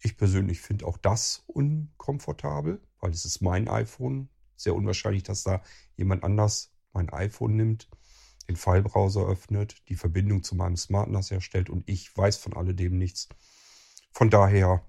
Ich 0.00 0.16
persönlich 0.16 0.60
finde 0.60 0.86
auch 0.86 0.98
das 0.98 1.44
unkomfortabel, 1.46 2.82
weil 2.98 3.12
es 3.12 3.24
ist 3.24 3.42
mein 3.42 3.68
iPhone. 3.68 4.28
Sehr 4.56 4.74
unwahrscheinlich, 4.74 5.22
dass 5.22 5.44
da 5.44 5.62
jemand 5.96 6.24
anders 6.24 6.72
mein 6.92 7.08
iPhone 7.10 7.54
nimmt, 7.54 7.88
den 8.48 8.56
Filebrowser 8.56 9.24
öffnet, 9.24 9.76
die 9.88 9.94
Verbindung 9.94 10.42
zu 10.42 10.56
meinem 10.56 10.76
SmartNAS 10.76 11.30
herstellt 11.30 11.70
und 11.70 11.88
ich 11.88 12.14
weiß 12.16 12.38
von 12.38 12.54
alledem 12.54 12.98
nichts. 12.98 13.28
Von 14.10 14.30
daher 14.30 14.84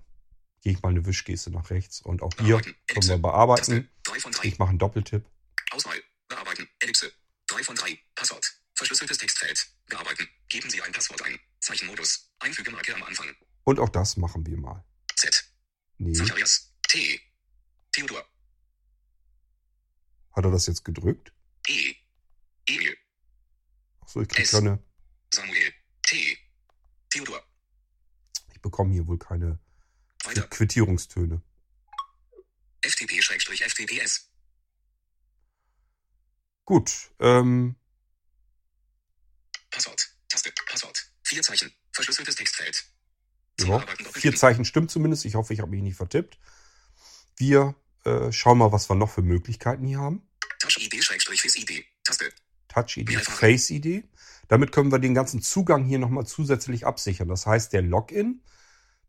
gehe 0.62 0.74
ich 0.74 0.82
mal 0.82 0.90
eine 0.90 1.06
Wischgeste 1.06 1.52
nach 1.52 1.70
rechts 1.70 2.02
und 2.02 2.24
auch 2.24 2.32
hier 2.40 2.60
können 2.88 3.08
wir 3.08 3.18
bearbeiten. 3.20 3.90
Taste. 4.04 4.20
3 4.20 4.20
von 4.22 4.32
3. 4.32 4.48
Ich 4.48 4.58
mache 4.58 4.70
einen 4.70 4.80
Doppeltipp. 4.80 5.30
Auswahl. 5.72 5.98
Bearbeiten. 6.28 6.68
Ellipse. 7.56 7.64
3 7.64 7.64
von 7.64 7.76
3. 7.76 8.00
Passwort. 8.16 8.62
Verschlüsseltes 8.74 9.18
Textfeld. 9.18 9.68
Bearbeiten. 9.88 10.28
Geben 10.50 10.70
Sie 10.70 10.82
ein 10.82 10.92
Passwort 10.92 11.22
ein. 11.24 11.40
Zeichenmodus. 11.60 12.30
Einfügemarke 12.40 12.94
am 12.96 13.04
Anfang. 13.04 13.34
Und 13.64 13.80
auch 13.80 13.90
das 13.90 14.18
machen 14.18 14.46
wir 14.46 14.58
mal. 14.58 14.84
Z. 15.16 15.46
Nee, 15.98 16.14
Zacharias. 16.14 16.74
T. 16.88 17.20
Theodor. 17.92 18.28
hat 20.32 20.44
er 20.44 20.52
das 20.52 20.68
jetzt 20.68 20.84
gedrückt? 20.84 21.32
E. 21.68 21.96
Emil. 22.68 22.98
Achso, 24.02 24.22
ich 24.22 24.28
krieg 24.28 24.50
keine, 24.50 24.84
Samuel. 25.34 25.74
T. 26.04 26.38
Theodor. 27.10 27.42
ich 28.54 28.62
bekomme 28.62 28.94
hier 28.94 29.08
wohl 29.08 29.18
keine 29.18 29.60
Weiter. 30.26 30.48
Quittierungstöne. 30.48 31.42
FTP-FTPS. 32.82 34.30
Gut, 36.66 37.12
ähm, 37.20 37.76
Passwort. 39.76 40.10
Taste. 40.30 40.52
Passwort. 40.68 41.12
Vier 41.24 41.42
Zeichen. 41.42 41.72
Verschlüsseltes 41.92 42.36
Textfeld. 42.36 42.86
Ja, 43.62 43.84
vier. 44.14 44.36
Zeichen 44.36 44.66
stimmt 44.66 44.90
zumindest. 44.90 45.26
Ich 45.26 45.36
hoffe, 45.36 45.54
ich 45.54 45.60
habe 45.60 45.72
mich 45.72 45.82
nicht 45.82 45.96
vertippt. 45.96 46.40
Wir 47.38 47.76
äh, 48.06 48.32
schauen 48.32 48.58
mal, 48.58 48.72
was 48.72 48.90
wir 48.90 48.96
noch 48.96 49.10
für 49.10 49.22
Möglichkeiten 49.22 49.86
hier 49.86 50.00
haben. 50.00 50.28
Touch-ID-Face-ID. 50.60 51.86
Taste. 52.04 52.32
Touch-ID. 52.70 53.16
Face-ID. 53.22 54.06
Damit 54.48 54.72
können 54.72 54.92
wir 54.92 55.00
den 55.00 55.14
ganzen 55.14 55.42
Zugang 55.42 55.86
hier 55.86 56.00
nochmal 56.00 56.26
zusätzlich 56.26 56.86
absichern. 56.86 57.28
Das 57.28 57.46
heißt, 57.46 57.74
der 57.74 57.82
Login 57.82 58.42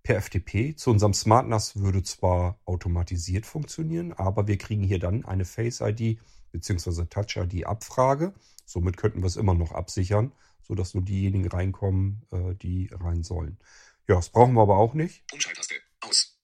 per 0.06 0.22
FTP 0.22 0.76
zu 0.76 0.90
unserem 0.92 1.12
SmartNAS 1.12 1.80
würde 1.80 2.00
zwar 2.04 2.60
automatisiert 2.64 3.44
funktionieren, 3.44 4.12
aber 4.12 4.46
wir 4.46 4.56
kriegen 4.56 4.84
hier 4.84 5.00
dann 5.00 5.24
eine 5.24 5.44
Face-ID 5.44 6.20
bzw. 6.52 7.06
Touch-ID-Abfrage. 7.06 8.32
Somit 8.64 8.96
könnten 8.96 9.20
wir 9.22 9.26
es 9.26 9.34
immer 9.34 9.54
noch 9.54 9.72
absichern, 9.72 10.32
sodass 10.62 10.94
nur 10.94 11.04
diejenigen 11.04 11.48
reinkommen, 11.48 12.22
äh, 12.30 12.54
die 12.54 12.88
rein 12.92 13.24
sollen. 13.24 13.58
Ja, 14.06 14.14
das 14.14 14.30
brauchen 14.30 14.54
wir 14.54 14.62
aber 14.62 14.76
auch 14.76 14.94
nicht. 14.94 15.24
Umschalttaste. 15.32 15.74
Aus. 16.02 16.38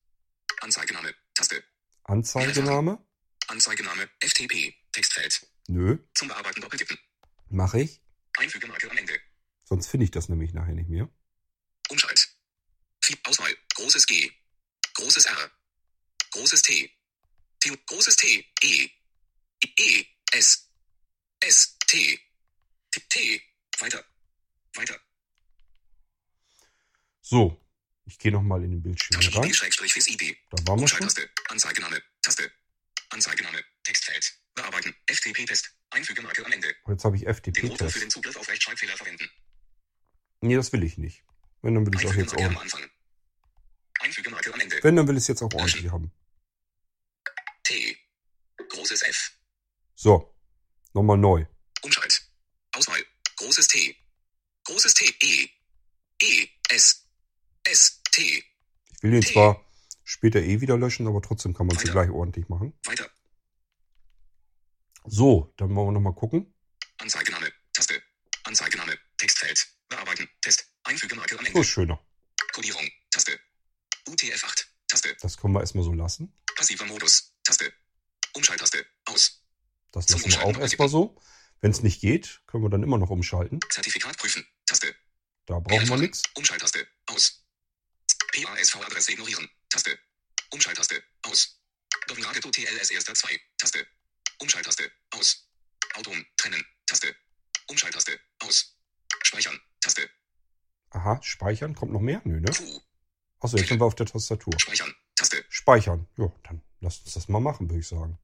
Anzeigename. 0.61 1.15
Taste. 1.35 1.63
Anzeigename? 2.03 2.99
Anzeigename. 3.47 4.09
FTP. 4.19 4.75
Textfeld. 4.91 5.47
Nö, 5.69 5.99
Zum 6.15 6.27
Bearbeiten 6.27 6.61
doppeltippen. 6.61 6.99
mache 7.49 7.81
ich. 7.81 8.03
Einfügemarke 8.39 8.91
am 8.91 8.97
Ende. 8.97 9.13
Sonst 9.63 9.87
finde 9.87 10.03
ich 10.03 10.11
das 10.11 10.29
nämlich 10.29 10.53
nachher 10.53 10.75
nicht 10.75 10.91
mehr. 10.91 11.09
Umschalt. 11.89 12.33
Auswahl. 13.25 13.52
Großes 13.83 14.07
G. 14.07 14.31
Großes 14.95 15.25
R. 15.27 15.51
Großes 16.31 16.63
T. 16.63 16.89
Großes 17.87 18.17
T. 18.17 18.47
E. 18.63 18.89
E. 19.77 20.07
S. 20.31 20.71
S. 21.41 21.77
T. 21.89 22.21
T. 23.09 23.43
Weiter. 23.81 24.05
Weiter. 24.75 25.01
So, 27.23 27.61
ich 28.05 28.19
gehe 28.21 28.31
nochmal 28.31 28.63
in 28.63 28.71
den 28.71 28.83
Bildschirm 28.85 29.21
rein. 29.21 29.53
Da 29.53 30.67
waren 30.69 30.81
wir 30.81 30.87
schon. 30.87 31.09
Anzeigename. 31.49 32.01
Taste. 32.23 32.53
Anzeigename. 33.11 33.65
Textfeld. 33.83 34.33
Bearbeiten. 34.55 34.95
FTP-Test. 35.07 35.75
Einfügemarke 35.91 36.47
am 36.47 36.53
Ende. 36.53 36.73
Jetzt 36.87 37.05
habe 37.05 37.17
ich 37.17 37.23
Den 37.23 37.33
Rotor 37.33 37.51
für 37.51 37.61
FTP-Test. 37.61 38.03
den 38.03 38.11
Zugriff 38.11 38.37
auf 38.37 38.49
Rechtschreibfehler 38.49 38.97
verwenden. 38.97 39.29
Nee, 40.41 40.55
das 40.55 40.73
will 40.73 40.85
ich 40.85 40.99
nicht. 40.99 41.25
Wenn, 41.63 41.75
dann 41.75 41.85
will 41.85 41.95
ich 41.99 42.07
auch 42.07 42.15
jetzt 42.15 42.33
Einfügemarke 42.33 42.45
am 42.45 42.57
ordentlich. 42.57 42.75
Anfang. 42.75 42.91
Einfügemarke 44.03 44.53
am 44.53 44.61
Ende. 44.61 44.71
Wenn, 44.83 44.97
dann 44.97 45.07
will 45.07 45.17
ich 45.17 45.23
es 45.23 45.29
jetzt 45.29 45.43
auch 45.43 45.55
ordentlich 45.55 45.91
haben. 45.91 46.11
T. 47.63 47.97
Großes 48.69 49.03
F. 49.03 49.33
So, 49.95 50.35
nochmal 50.93 51.19
neu. 51.19 51.47
Umschalt. 51.83 52.21
Auswahl. 52.73 53.05
Großes 53.37 53.69
T. 53.69 53.97
Großes 54.65 54.95
T. 54.95 55.15
E. 55.23 55.49
E. 56.23 56.49
S. 56.71 57.09
S. 57.65 58.03
T. 58.11 58.23
Ich 58.97 59.03
will 59.03 59.13
den 59.13 59.21
T. 59.21 59.33
zwar 59.33 59.65
später 60.05 60.41
eh 60.41 60.61
wieder 60.61 60.77
löschen, 60.77 61.07
aber 61.07 61.23
trotzdem 61.23 61.55
kann 61.55 61.67
man 61.69 61.77
es 61.77 61.83
gleich 61.85 62.11
ordentlich 62.11 62.49
machen. 62.49 62.73
Weiter. 62.85 63.09
So, 65.05 65.53
dann 65.57 65.75
wollen 65.75 65.89
wir 65.89 65.93
nochmal 65.93 66.15
gucken. 66.15 66.53
Anzeigename. 66.99 67.53
Taste. 67.73 68.03
Anzeigename. 68.45 68.99
Textfeld. 69.17 69.67
Bearbeiten. 69.89 70.29
Test. 70.41 70.67
Einfügemarke 70.85 71.39
am 71.39 71.45
So 71.45 71.49
Ende. 71.49 71.61
ist 71.61 71.69
schöner. 71.69 72.01
Kodierung. 72.53 72.89
Taste. 73.11 73.39
UTF-8. 74.09 74.52
Taste. 75.03 75.17
Das 75.21 75.37
können 75.37 75.55
wir 75.55 75.61
erstmal 75.61 75.85
so 75.85 75.93
lassen. 75.93 76.33
Passiver 76.55 76.85
Modus. 76.87 77.35
Taste. 77.43 77.73
Umschalttaste. 78.35 78.87
Aus. 79.07 79.45
Das 79.91 80.09
lassen 80.09 80.31
wir 80.31 80.43
auch 80.45 80.59
erstmal 80.59 80.89
so. 80.89 81.21
Wenn 81.61 81.71
es 81.71 81.83
nicht 81.83 82.01
geht, 82.01 82.43
können 82.47 82.63
wir 82.65 82.71
dann 82.71 82.83
immer 82.83 82.99
noch 82.99 83.11
umschalten. 83.11 83.61
Zertifikat 83.69 84.17
prüfen. 84.17 84.47
Taste. 84.67 84.95
Da 85.47 85.59
brauchen 85.59 85.89
wir 85.89 85.97
nichts. 85.97 86.23
Umschalttaste. 86.35 86.87
Aus. 87.07 87.45
PASV-Adresse 88.33 89.13
ignorieren. 89.13 89.49
Taste. 89.69 89.99
Umschalttaste. 90.51 91.03
Aus. 91.23 91.61
Doppelrate 92.07 92.41
TLS 92.41 92.91
erster 92.91 93.15
2. 93.15 93.41
Taste. 93.59 93.87
Umschalttaste. 94.39 94.91
Aus. 95.11 95.49
Autom. 95.95 96.25
Trennen. 96.37 96.65
Taste. 96.87 97.15
Umschalttaste. 97.69 98.19
Aus. 98.41 98.77
Speichern. 99.23 99.61
Taste. 99.81 100.09
Aha, 100.91 101.21
speichern. 101.23 101.75
Kommt 101.75 101.93
noch 101.93 102.01
mehr? 102.01 102.23
Nö, 102.25 102.41
ne? 102.41 102.51
Q. 102.51 102.81
Achso, 103.43 103.57
jetzt 103.57 103.69
sind 103.69 103.81
wir 103.81 103.87
auf 103.87 103.97
der 103.97 104.07
Tastatur. 104.07 104.55
Speichern. 104.57 104.95
Taste. 105.17 105.45
Speichern. 105.49 106.07
Ja, 106.17 106.31
dann 106.45 106.63
lasst 106.81 107.05
uns 107.05 107.15
das 107.15 107.29
mal 107.29 107.41
machen, 107.41 107.69
würde 107.69 107.81
ich 107.81 107.89
sagen. 107.89 108.17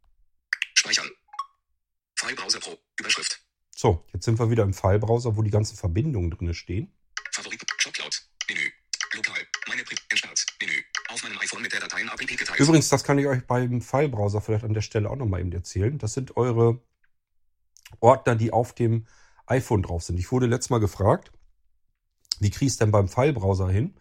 Speichern. 0.74 1.10
Filebrowser 2.14 2.60
Pro. 2.60 2.78
Überschrift. 3.00 3.40
So, 3.74 4.06
jetzt 4.12 4.24
sind 4.24 4.38
wir 4.38 4.48
wieder 4.48 4.62
im 4.62 4.72
Filebrowser, 4.72 5.36
wo 5.36 5.42
die 5.42 5.50
ganzen 5.50 5.76
Verbindungen 5.76 6.30
drin 6.30 6.54
stehen. 6.54 6.92
Favoriten. 7.32 7.66
Shopcloud. 7.78 8.28
Menü. 8.48 8.70
Lokal. 9.14 9.44
Meine 9.66 9.82
Pri 9.82 9.96
Entsperrt. 10.08 10.46
Menü. 10.60 10.84
Auf 11.08 11.22
meinem 11.24 11.38
iPhone 11.38 11.62
mit 11.62 11.72
der 11.72 11.80
Dateien 11.80 12.08
APP 12.10 12.36
geteilt. 12.36 12.60
Übrigens, 12.60 12.88
das 12.88 13.02
kann 13.02 13.18
ich 13.18 13.26
euch 13.26 13.44
beim 13.44 13.82
Filebrowser 13.82 14.40
vielleicht 14.40 14.64
an 14.64 14.74
der 14.74 14.82
Stelle 14.82 15.10
auch 15.10 15.16
nochmal 15.16 15.40
eben 15.40 15.50
erzählen. 15.50 15.98
Das 15.98 16.14
sind 16.14 16.36
eure 16.36 16.80
Ordner, 17.98 18.36
die 18.36 18.52
auf 18.52 18.72
dem 18.72 19.08
iPhone 19.46 19.82
drauf 19.82 20.04
sind. 20.04 20.18
Ich 20.20 20.30
wurde 20.30 20.46
letztes 20.46 20.70
Mal 20.70 20.78
gefragt, 20.78 21.32
wie 22.38 22.50
kriege 22.50 22.66
ich 22.66 22.72
es 22.72 22.78
denn 22.78 22.92
beim 22.92 23.08
Filebrowser 23.08 23.68
hin, 23.68 23.98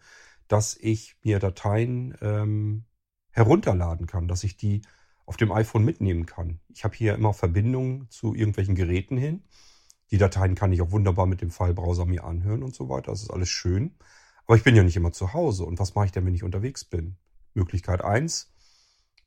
dass 0.48 0.76
ich 0.76 1.16
mir 1.22 1.38
Dateien 1.38 2.16
ähm, 2.20 2.84
herunterladen 3.30 4.06
kann, 4.06 4.28
dass 4.28 4.44
ich 4.44 4.56
die 4.56 4.82
auf 5.26 5.36
dem 5.36 5.52
iPhone 5.52 5.84
mitnehmen 5.84 6.26
kann. 6.26 6.60
Ich 6.68 6.84
habe 6.84 6.96
hier 6.96 7.14
immer 7.14 7.34
Verbindungen 7.34 8.08
zu 8.10 8.34
irgendwelchen 8.34 8.74
Geräten 8.74 9.16
hin. 9.16 9.42
Die 10.10 10.18
Dateien 10.18 10.54
kann 10.54 10.72
ich 10.72 10.80
auch 10.80 10.90
wunderbar 10.90 11.26
mit 11.26 11.42
dem 11.42 11.50
Filebrowser 11.50 12.06
mir 12.06 12.24
anhören 12.24 12.62
und 12.62 12.74
so 12.74 12.88
weiter. 12.88 13.10
Das 13.12 13.22
ist 13.22 13.30
alles 13.30 13.50
schön. 13.50 13.94
Aber 14.46 14.56
ich 14.56 14.64
bin 14.64 14.74
ja 14.74 14.82
nicht 14.82 14.96
immer 14.96 15.12
zu 15.12 15.34
Hause. 15.34 15.64
Und 15.64 15.78
was 15.78 15.94
mache 15.94 16.06
ich 16.06 16.12
denn, 16.12 16.24
wenn 16.24 16.34
ich 16.34 16.42
unterwegs 16.42 16.84
bin? 16.84 17.16
Möglichkeit 17.52 18.02
eins 18.02 18.54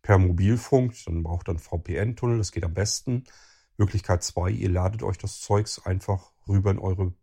per 0.02 0.18
Mobilfunk, 0.18 0.96
dann 1.06 1.22
braucht 1.22 1.48
dann 1.48 1.60
VPN-Tunnel, 1.60 2.40
das 2.40 2.52
geht 2.52 2.64
am 2.64 2.74
besten. 2.74 3.26
Möglichkeit 3.78 4.24
zwei 4.24 4.50
ihr 4.50 4.70
ladet 4.70 5.04
euch 5.04 5.20
das 5.20 5.40
Zeugs 5.42 5.86
einfach 5.86 6.32
rüber 6.48 6.72
in 6.72 6.80
eure 6.80 7.14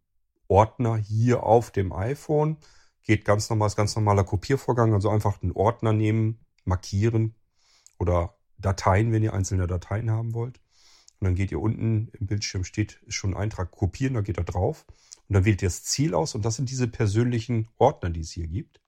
Ordner 0.46 0.96
hier 0.96 1.42
auf 1.42 1.72
dem 1.72 1.92
iPhone. 1.92 2.58
Geht 3.04 3.24
ganz 3.24 3.48
normal, 3.48 3.68
ist 3.68 3.76
ganz 3.76 3.94
normaler 3.96 4.24
Kopiervorgang, 4.24 4.92
also 4.92 5.08
einfach 5.08 5.42
einen 5.42 5.52
Ordner 5.52 5.92
nehmen, 5.92 6.44
markieren 6.64 7.34
oder 7.98 8.36
Dateien, 8.58 9.12
wenn 9.12 9.22
ihr 9.22 9.32
einzelne 9.32 9.66
Dateien 9.66 10.10
haben 10.10 10.34
wollt. 10.34 10.60
Und 11.20 11.24
dann 11.24 11.34
geht 11.34 11.50
ihr 11.50 11.60
unten 11.60 12.08
im 12.12 12.26
Bildschirm 12.26 12.64
steht 12.64 13.00
schon 13.08 13.34
ein 13.34 13.42
Eintrag 13.42 13.70
kopieren, 13.70 14.14
da 14.14 14.20
geht 14.20 14.38
er 14.38 14.44
drauf. 14.44 14.84
Und 15.28 15.34
dann 15.34 15.44
wählt 15.44 15.62
ihr 15.62 15.68
das 15.68 15.82
Ziel 15.84 16.14
aus 16.14 16.34
und 16.34 16.44
das 16.44 16.56
sind 16.56 16.70
diese 16.70 16.88
persönlichen 16.88 17.68
Ordner, 17.76 18.10
die 18.10 18.20
es 18.20 18.30
hier 18.30 18.46
gibt. 18.46 18.80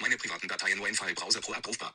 Meine 0.00 0.16
privaten 0.16 0.48
Dateien 0.48 0.78
nur 0.78 0.88
im 0.88 0.94
File-Browser 0.94 1.40
pro 1.40 1.52
abrufbar. 1.52 1.94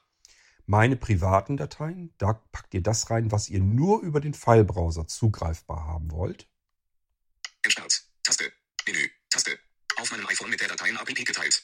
Meine 0.65 0.95
privaten 0.95 1.57
Dateien, 1.57 2.13
da 2.17 2.33
packt 2.51 2.73
ihr 2.73 2.81
das 2.81 3.09
rein, 3.09 3.31
was 3.31 3.49
ihr 3.49 3.59
nur 3.59 4.01
über 4.01 4.19
den 4.19 4.33
File-Browser 4.33 5.07
zugreifbar 5.07 5.85
haben 5.85 6.11
wollt. 6.11 6.47
Entsperrt. 7.63 8.00
Auf 10.01 10.11
meinem 10.11 10.25
iPhone 10.27 10.49
mit 10.49 10.59
der 10.59 10.67
Dateien-App 10.67 11.05
geteilt. 11.05 11.63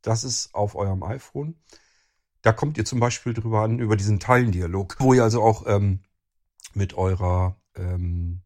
Das 0.00 0.24
ist 0.24 0.54
auf 0.54 0.74
eurem 0.74 1.02
iPhone. 1.02 1.56
Da 2.40 2.52
kommt 2.52 2.78
ihr 2.78 2.86
zum 2.86 3.00
Beispiel 3.00 3.34
drüber 3.34 3.60
an, 3.60 3.78
über 3.78 3.96
diesen 3.96 4.18
Teilendialog, 4.18 4.96
wo 4.98 5.12
ihr 5.12 5.22
also 5.22 5.42
auch 5.42 5.66
ähm, 5.66 6.00
mit 6.72 6.94
eurer 6.94 7.60
ähm, 7.74 8.42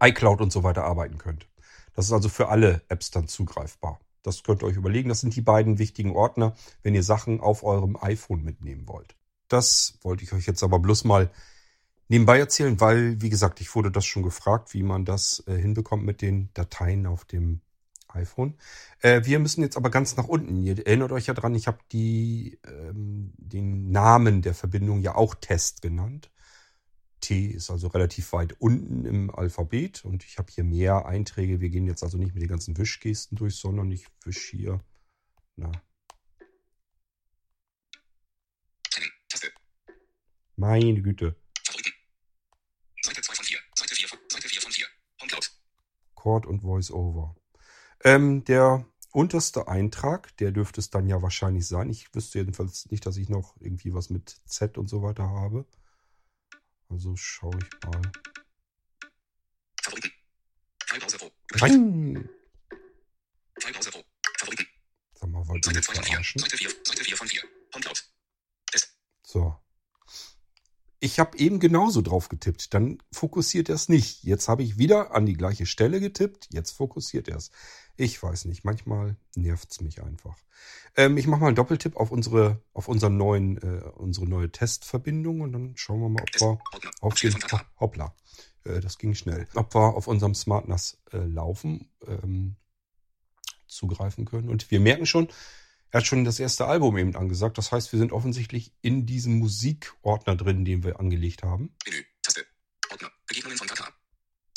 iCloud 0.00 0.40
und 0.40 0.52
so 0.52 0.62
weiter 0.62 0.84
arbeiten 0.84 1.18
könnt. 1.18 1.46
Das 1.94 2.06
ist 2.06 2.12
also 2.12 2.30
für 2.30 2.48
alle 2.48 2.82
Apps 2.88 3.10
dann 3.10 3.28
zugreifbar. 3.28 4.00
Das 4.22 4.42
könnt 4.42 4.62
ihr 4.62 4.66
euch 4.66 4.76
überlegen. 4.76 5.10
Das 5.10 5.20
sind 5.20 5.36
die 5.36 5.42
beiden 5.42 5.78
wichtigen 5.78 6.16
Ordner, 6.16 6.56
wenn 6.82 6.94
ihr 6.94 7.02
Sachen 7.02 7.40
auf 7.40 7.62
eurem 7.62 7.98
iPhone 8.00 8.42
mitnehmen 8.42 8.88
wollt. 8.88 9.16
Das 9.48 9.98
wollte 10.02 10.24
ich 10.24 10.32
euch 10.32 10.46
jetzt 10.46 10.62
aber 10.62 10.78
bloß 10.78 11.04
mal 11.04 11.30
nebenbei 12.08 12.38
erzählen, 12.38 12.80
weil, 12.80 13.20
wie 13.20 13.30
gesagt, 13.30 13.60
ich 13.60 13.74
wurde 13.74 13.90
das 13.90 14.04
schon 14.04 14.22
gefragt, 14.22 14.74
wie 14.74 14.82
man 14.82 15.04
das 15.04 15.42
äh, 15.46 15.56
hinbekommt 15.56 16.04
mit 16.04 16.22
den 16.22 16.50
Dateien 16.54 17.06
auf 17.06 17.24
dem 17.24 17.60
iPhone. 18.08 18.54
Äh, 19.00 19.24
wir 19.24 19.38
müssen 19.38 19.62
jetzt 19.62 19.76
aber 19.76 19.90
ganz 19.90 20.16
nach 20.16 20.28
unten. 20.28 20.62
Ihr 20.62 20.86
erinnert 20.86 21.12
euch 21.12 21.26
ja 21.26 21.34
dran, 21.34 21.54
ich 21.54 21.66
habe 21.66 21.78
die 21.92 22.58
ähm, 22.66 23.32
den 23.36 23.90
Namen 23.90 24.42
der 24.42 24.54
Verbindung 24.54 25.00
ja 25.00 25.14
auch 25.14 25.34
Test 25.34 25.82
genannt. 25.82 26.30
T 27.20 27.46
ist 27.46 27.70
also 27.70 27.88
relativ 27.88 28.32
weit 28.32 28.54
unten 28.60 29.04
im 29.06 29.34
Alphabet 29.34 30.04
und 30.04 30.24
ich 30.24 30.38
habe 30.38 30.52
hier 30.52 30.64
mehr 30.64 31.06
Einträge. 31.06 31.60
Wir 31.60 31.70
gehen 31.70 31.86
jetzt 31.86 32.02
also 32.02 32.18
nicht 32.18 32.34
mit 32.34 32.42
den 32.42 32.50
ganzen 32.50 32.76
Wischgesten 32.76 33.36
durch, 33.36 33.56
sondern 33.56 33.90
ich 33.90 34.06
wische 34.24 34.56
hier. 34.56 34.80
Na. 35.56 35.72
Meine 40.56 41.02
Güte. 41.02 41.34
Favoriten. 41.66 41.92
Seite 43.02 43.22
2 43.22 43.34
von 43.34 43.44
4. 43.44 43.58
Seite 43.74 43.94
4 43.94 44.08
von, 44.08 44.18
Seite 44.28 44.48
4 44.48 44.62
von 44.62 44.72
4. 44.72 44.86
HomeCloud. 45.20 45.50
Chord 46.24 46.46
und 46.46 46.62
VoiceOver. 46.62 47.36
Ähm, 48.02 48.44
der 48.44 48.86
unterste 49.12 49.68
Eintrag, 49.68 50.34
der 50.38 50.52
dürfte 50.52 50.80
es 50.80 50.88
dann 50.88 51.06
ja 51.06 51.20
wahrscheinlich 51.20 51.68
sein. 51.68 51.90
Ich 51.90 52.14
wüsste 52.14 52.38
jedenfalls 52.38 52.90
nicht, 52.90 53.04
dass 53.04 53.18
ich 53.18 53.28
noch 53.28 53.54
irgendwie 53.60 53.92
was 53.92 54.08
mit 54.08 54.40
Z 54.46 54.78
und 54.78 54.88
so 54.88 55.02
weiter 55.02 55.28
habe. 55.28 55.66
Also 56.88 57.14
schaue 57.14 57.58
ich 57.58 57.86
mal. 57.86 58.00
Favoriten. 59.82 60.12
Nein! 61.60 62.30
Sag 65.12 65.28
mal, 65.28 65.46
wollt 65.46 65.66
ihr 65.66 65.74
Seite 65.74 65.78
mich 65.78 65.84
2 65.84 65.94
von 65.94 66.04
4. 66.04 66.04
verarschen? 66.04 66.40
Seite 66.40 66.56
4. 66.56 66.70
Seite 66.84 67.04
4 67.04 67.16
von 67.18 67.28
4. 67.28 67.42
HomeCloud. 67.74 68.04
Test. 68.72 68.96
So. 69.24 69.60
Ich 71.04 71.18
habe 71.18 71.36
eben 71.36 71.60
genauso 71.60 72.00
drauf 72.00 72.30
getippt. 72.30 72.72
Dann 72.72 72.96
fokussiert 73.12 73.68
er 73.68 73.74
es 73.74 73.90
nicht. 73.90 74.24
Jetzt 74.24 74.48
habe 74.48 74.62
ich 74.62 74.78
wieder 74.78 75.14
an 75.14 75.26
die 75.26 75.34
gleiche 75.34 75.66
Stelle 75.66 76.00
getippt. 76.00 76.48
Jetzt 76.50 76.70
fokussiert 76.70 77.28
er 77.28 77.36
es. 77.36 77.50
Ich 77.98 78.22
weiß 78.22 78.46
nicht. 78.46 78.64
Manchmal 78.64 79.18
nervt 79.36 79.70
es 79.70 79.82
mich 79.82 80.02
einfach. 80.02 80.38
Ähm, 80.96 81.18
ich 81.18 81.26
mache 81.26 81.40
mal 81.40 81.48
einen 81.48 81.56
Doppeltipp 81.56 81.96
auf 81.96 82.10
unsere, 82.10 82.62
auf 82.72 82.88
unseren 82.88 83.18
neuen, 83.18 83.58
äh, 83.58 83.82
unsere 83.96 84.26
neue 84.26 84.50
Testverbindung 84.50 85.42
und 85.42 85.52
dann 85.52 85.76
schauen 85.76 86.00
wir 86.00 86.08
mal, 86.08 86.22
ob 86.22 86.40
wir 86.40 86.58
auf 87.02 87.14
den. 87.16 87.34
Hoppla. 87.78 88.14
Äh, 88.64 88.80
das 88.80 88.96
ging 88.96 89.14
schnell. 89.14 89.46
Ob 89.54 89.74
wir 89.74 89.94
auf 89.94 90.06
unserem 90.06 90.34
Smart 90.34 90.68
NAS 90.68 91.02
äh, 91.12 91.18
laufen 91.18 91.90
ähm, 92.06 92.56
zugreifen 93.66 94.24
können. 94.24 94.48
Und 94.48 94.70
wir 94.70 94.80
merken 94.80 95.04
schon, 95.04 95.28
er 95.94 95.98
hat 95.98 96.08
schon 96.08 96.24
das 96.24 96.40
erste 96.40 96.66
Album 96.66 96.98
eben 96.98 97.14
angesagt. 97.14 97.56
Das 97.56 97.70
heißt, 97.70 97.92
wir 97.92 98.00
sind 98.00 98.10
offensichtlich 98.10 98.72
in 98.82 99.06
diesem 99.06 99.38
Musikordner 99.38 100.34
drin, 100.34 100.64
den 100.64 100.82
wir 100.82 100.98
angelegt 100.98 101.44
haben. 101.44 101.72
Menü. 101.86 102.04
Taste. 102.20 102.44
Ordner. 102.90 103.12
Begegnungen 103.28 103.56
von 103.56 103.68
Tata. 103.68 103.94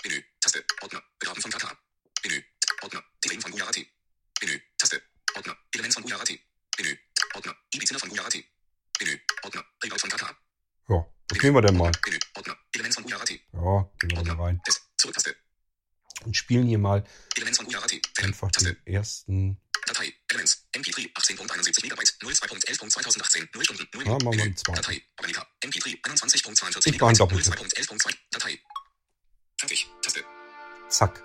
Menü. 0.03 0.23
Taste. 0.41 0.65
Ordner. 0.81 1.03
Begraben 1.19 1.39
von 1.39 1.51
Tata. 1.51 1.77
Menü. 2.25 2.43
Ordner. 2.81 3.03
Delane 3.23 3.41
von 3.41 3.51
Gujarati. 3.51 3.87
Menü. 4.41 4.59
Taste. 4.79 4.99
Ordner. 5.35 5.55
Elements 5.75 5.93
von 5.93 6.03
Gujarati. 6.05 6.39
Menü. 6.79 6.97
Ordner. 7.35 7.55
Ibizina 7.71 7.99
von 7.99 8.09
Gujarati. 8.09 8.43
Menü. 8.99 9.19
Ordner. 9.43 9.63
Regal 9.83 9.99
von 9.99 10.09
Tata. 10.09 10.35
Ja, 10.89 11.05
was 11.29 11.43
nehmen 11.43 11.55
wir 11.55 11.61
denn 11.61 11.77
mal? 11.77 11.91
Menü. 12.03 12.19
Ordner. 12.35 12.57
Elements 12.73 12.95
von 12.95 13.03
Gujarati. 13.03 13.41
Ja, 13.53 13.91
gehen 13.99 14.09
wir 14.09 14.17
Ordner. 14.17 14.35
mal 14.35 14.43
rein. 14.43 14.61
Test. 14.65 14.89
Zurücktaste. 14.97 15.35
Und 16.25 16.35
spielen 16.35 16.65
hier 16.65 16.79
mal 16.79 17.03
einfach 18.23 18.49
den 18.49 18.75
ersten. 18.85 19.61
Datei. 20.73 20.91
Elements. 20.91 21.13
MP3. 21.13 21.13
18.71 21.13 21.83
Megabyte. 21.83 22.13
02.11.2018. 22.21 23.47
0 23.53 23.63
Stunden. 23.63 23.87
0 23.93 24.05
Ja, 24.05 24.11
machen 24.13 24.37
wir 24.37 24.55
zweiten. 24.55 24.75
Datei. 24.75 25.01
Organica. 25.17 25.47
MP3. 25.63 26.01
21.42 26.01 26.87
Ich 26.87 26.99
mache 26.99 27.09
einen 27.09 27.17
Megabyte. 27.17 27.19
Doppeltipp. 27.19 27.53
02.11.2. 27.53 28.15
Datei. 28.31 28.59
Fertig. 29.59 29.87
Taste. 30.01 30.23
Zack. 30.89 31.23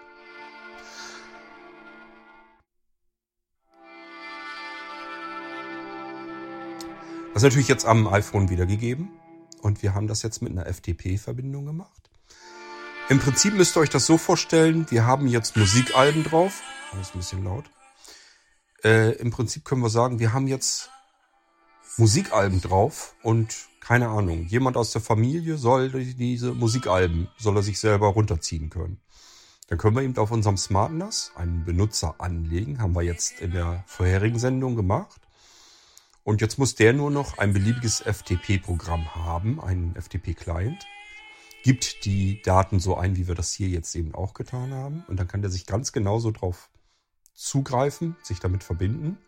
Das 7.35 7.43
ist 7.43 7.45
natürlich 7.45 7.69
jetzt 7.69 7.87
am 7.87 8.07
iPhone 8.09 8.51
wiedergegeben. 8.51 9.11
Und 9.63 9.83
wir 9.83 9.95
haben 9.95 10.07
das 10.07 10.23
jetzt 10.23 10.43
mit 10.43 10.53
einer 10.53 10.67
FTP-Verbindung 10.67 11.65
gemacht. 11.65 12.11
Im 13.09 13.21
Prinzip 13.21 13.55
müsst 13.55 13.77
ihr 13.77 13.81
euch 13.81 13.91
das 13.91 14.07
so 14.07 14.19
vorstellen, 14.19 14.91
wir 14.91 15.07
haben 15.07 15.29
jetzt 15.29 15.57
Musikalben 15.57 16.25
drauf. 16.25 16.63
Das 16.91 17.09
ist 17.09 17.15
ein 17.15 17.19
bisschen 17.19 17.45
laut. 17.45 17.65
Äh, 18.85 19.13
Im 19.17 19.31
Prinzip 19.31 19.65
können 19.65 19.83
wir 19.83 19.91
sagen, 19.91 20.19
wir 20.19 20.33
haben 20.33 20.47
jetzt 20.47 20.91
Musikalben 21.97 22.61
drauf 22.61 23.15
und 23.23 23.55
keine 23.81 24.09
Ahnung, 24.09 24.47
jemand 24.47 24.77
aus 24.77 24.93
der 24.93 25.03
Familie 25.03 25.57
soll 25.57 25.91
diese 25.91 26.53
Musikalben, 26.53 27.29
soll 27.37 27.57
er 27.57 27.63
sich 27.63 27.79
selber 27.79 28.09
runterziehen 28.09 28.71
können. 28.71 29.01
Dann 29.69 29.79
können 29.79 29.97
wir 29.97 30.03
eben 30.03 30.17
auf 30.19 30.31
unserem 30.31 30.57
Smart 30.57 30.93
NAS 30.93 31.33
einen 31.35 31.65
Benutzer 31.65 32.15
anlegen, 32.19 32.81
haben 32.81 32.95
wir 32.95 33.03
jetzt 33.03 33.41
in 33.41 33.53
der 33.53 33.85
vorherigen 33.87 34.39
Sendung 34.39 34.77
gemacht. 34.77 35.21
Und 36.25 36.41
jetzt 36.41 36.59
muss 36.59 36.75
der 36.75 36.93
nur 36.93 37.11
noch 37.11 37.39
ein 37.39 37.53
beliebiges 37.53 38.01
FTP-Programm 38.01 39.15
haben, 39.15 39.61
einen 39.61 39.95
FTP-Client, 39.97 40.87
gibt 41.65 42.05
die 42.05 42.41
Daten 42.43 42.81
so 42.81 42.97
ein, 42.97 43.17
wie 43.17 43.29
wir 43.29 43.35
das 43.35 43.53
hier 43.53 43.69
jetzt 43.69 43.95
eben 43.95 44.15
auch 44.15 44.35
getan 44.35 44.73
haben. 44.73 45.05
Und 45.09 45.19
dann 45.19 45.29
kann 45.29 45.43
der 45.43 45.51
sich 45.51 45.67
ganz 45.67 45.93
genauso 45.93 46.31
drauf 46.31 46.71
zugreifen, 47.35 48.17
sich 48.23 48.41
damit 48.41 48.65
verbinden 48.65 49.19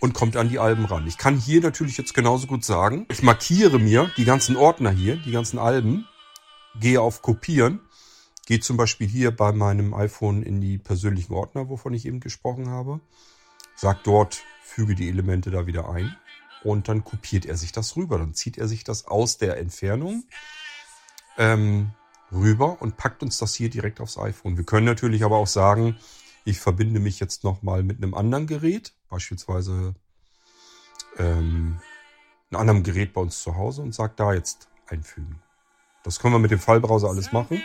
und 0.00 0.12
kommt 0.12 0.36
an 0.36 0.48
die 0.48 0.58
Alben 0.58 0.84
ran. 0.84 1.06
Ich 1.06 1.18
kann 1.18 1.38
hier 1.38 1.60
natürlich 1.60 1.96
jetzt 1.96 2.14
genauso 2.14 2.46
gut 2.46 2.64
sagen, 2.64 3.06
ich 3.10 3.22
markiere 3.22 3.78
mir 3.78 4.10
die 4.16 4.24
ganzen 4.24 4.56
Ordner 4.56 4.90
hier, 4.90 5.16
die 5.16 5.32
ganzen 5.32 5.58
Alben, 5.58 6.06
gehe 6.78 7.00
auf 7.00 7.22
Kopieren, 7.22 7.80
gehe 8.46 8.60
zum 8.60 8.76
Beispiel 8.76 9.08
hier 9.08 9.30
bei 9.30 9.52
meinem 9.52 9.94
iPhone 9.94 10.42
in 10.42 10.60
die 10.60 10.78
persönlichen 10.78 11.32
Ordner, 11.32 11.68
wovon 11.68 11.94
ich 11.94 12.06
eben 12.06 12.20
gesprochen 12.20 12.68
habe, 12.68 13.00
sag 13.76 14.02
dort, 14.04 14.42
füge 14.62 14.94
die 14.94 15.08
Elemente 15.08 15.50
da 15.50 15.66
wieder 15.66 15.88
ein 15.88 16.14
und 16.64 16.88
dann 16.88 17.04
kopiert 17.04 17.46
er 17.46 17.56
sich 17.56 17.72
das 17.72 17.96
rüber. 17.96 18.18
Dann 18.18 18.34
zieht 18.34 18.58
er 18.58 18.68
sich 18.68 18.84
das 18.84 19.06
aus 19.06 19.38
der 19.38 19.56
Entfernung 19.58 20.24
ähm, 21.38 21.90
rüber 22.32 22.82
und 22.82 22.96
packt 22.96 23.22
uns 23.22 23.38
das 23.38 23.54
hier 23.54 23.70
direkt 23.70 24.00
aufs 24.00 24.18
iPhone. 24.18 24.56
Wir 24.56 24.64
können 24.64 24.86
natürlich 24.86 25.24
aber 25.24 25.36
auch 25.36 25.46
sagen, 25.46 25.96
ich 26.44 26.58
verbinde 26.60 27.00
mich 27.00 27.20
jetzt 27.20 27.44
nochmal 27.44 27.82
mit 27.82 27.98
einem 27.98 28.14
anderen 28.14 28.46
Gerät, 28.46 28.94
beispielsweise 29.08 29.94
ähm, 31.16 31.80
einem 32.50 32.60
anderen 32.60 32.82
Gerät 32.82 33.12
bei 33.12 33.20
uns 33.20 33.42
zu 33.42 33.56
Hause 33.56 33.82
und 33.82 33.94
sage 33.94 34.14
da 34.16 34.34
jetzt 34.34 34.68
einfügen. 34.86 35.42
Das 36.02 36.18
können 36.18 36.34
wir 36.34 36.38
mit 36.38 36.50
dem 36.50 36.58
Fallbrowser 36.58 37.08
alles 37.08 37.32
machen. 37.32 37.62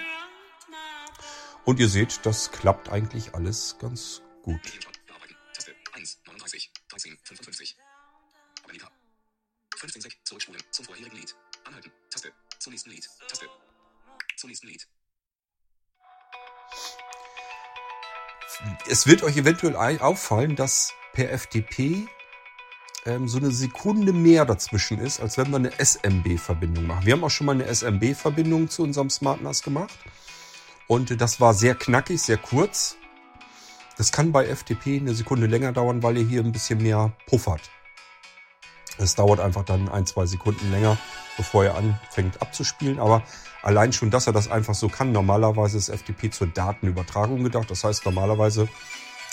Und 1.65 1.79
ihr 1.79 1.89
seht, 1.89 2.25
das 2.25 2.51
klappt 2.51 2.89
eigentlich 2.89 3.35
alles 3.35 3.77
ganz 3.79 4.21
gut. 4.43 4.63
Medienshop. 4.63 4.93
Bearbeiten. 5.05 5.35
Taste. 5.53 5.75
1. 5.93 6.21
39. 6.25 6.71
13. 6.87 7.17
55. 7.23 7.77
Amerika. 8.63 8.89
15. 9.75 10.01
Sek. 10.01 10.17
Zurückspulen. 10.23 10.61
Zum 10.71 10.85
vorherigen 10.85 11.17
Lied. 11.17 11.35
Anhalten. 11.65 11.91
Taste. 12.09 12.31
Zum 12.59 12.71
nächsten 12.71 12.89
Lied. 12.91 13.07
Taste. 13.27 13.47
Zum 14.37 14.49
nächsten 14.49 14.67
Lied. 14.67 14.87
Es 18.89 19.07
wird 19.07 19.23
euch 19.23 19.37
eventuell 19.37 19.75
auffallen, 19.75 20.55
dass 20.55 20.93
per 21.13 21.29
FTP 21.37 22.07
ähm, 23.05 23.27
so 23.27 23.37
eine 23.37 23.51
Sekunde 23.51 24.13
mehr 24.13 24.45
dazwischen 24.45 24.99
ist, 24.99 25.19
als 25.19 25.37
wenn 25.37 25.49
wir 25.49 25.57
eine 25.57 25.71
SMB-Verbindung 25.77 26.87
machen. 26.87 27.05
Wir 27.05 27.13
haben 27.13 27.23
auch 27.23 27.29
schon 27.29 27.45
mal 27.45 27.53
eine 27.53 27.73
SMB-Verbindung 27.73 28.69
zu 28.69 28.83
unserem 28.83 29.09
SmartNAS 29.09 29.63
gemacht. 29.63 29.97
Und 30.87 31.21
das 31.21 31.39
war 31.39 31.53
sehr 31.53 31.75
knackig, 31.75 32.21
sehr 32.21 32.37
kurz. 32.37 32.97
Das 33.97 34.11
kann 34.11 34.31
bei 34.31 34.45
FTP 34.45 34.97
eine 34.97 35.13
Sekunde 35.13 35.45
länger 35.47 35.71
dauern, 35.71 36.01
weil 36.01 36.17
ihr 36.17 36.25
hier 36.25 36.41
ein 36.41 36.51
bisschen 36.51 36.81
mehr 36.81 37.11
puffert. 37.27 37.61
Es 38.97 39.15
dauert 39.15 39.39
einfach 39.39 39.63
dann 39.63 39.87
ein, 39.87 40.05
zwei 40.05 40.25
Sekunden 40.25 40.71
länger, 40.71 40.97
bevor 41.39 41.63
er 41.63 41.75
anfängt 41.75 42.41
abzuspielen. 42.41 42.99
Aber 42.99 43.23
allein 43.63 43.93
schon, 43.93 44.11
dass 44.11 44.27
er 44.27 44.33
das 44.33 44.51
einfach 44.51 44.75
so 44.75 44.89
kann, 44.89 45.13
normalerweise 45.13 45.77
ist 45.77 45.89
FTP 45.89 46.31
zur 46.31 46.47
Datenübertragung 46.47 47.41
gedacht. 47.43 47.71
Das 47.71 47.85
heißt, 47.85 48.05
normalerweise 48.05 48.67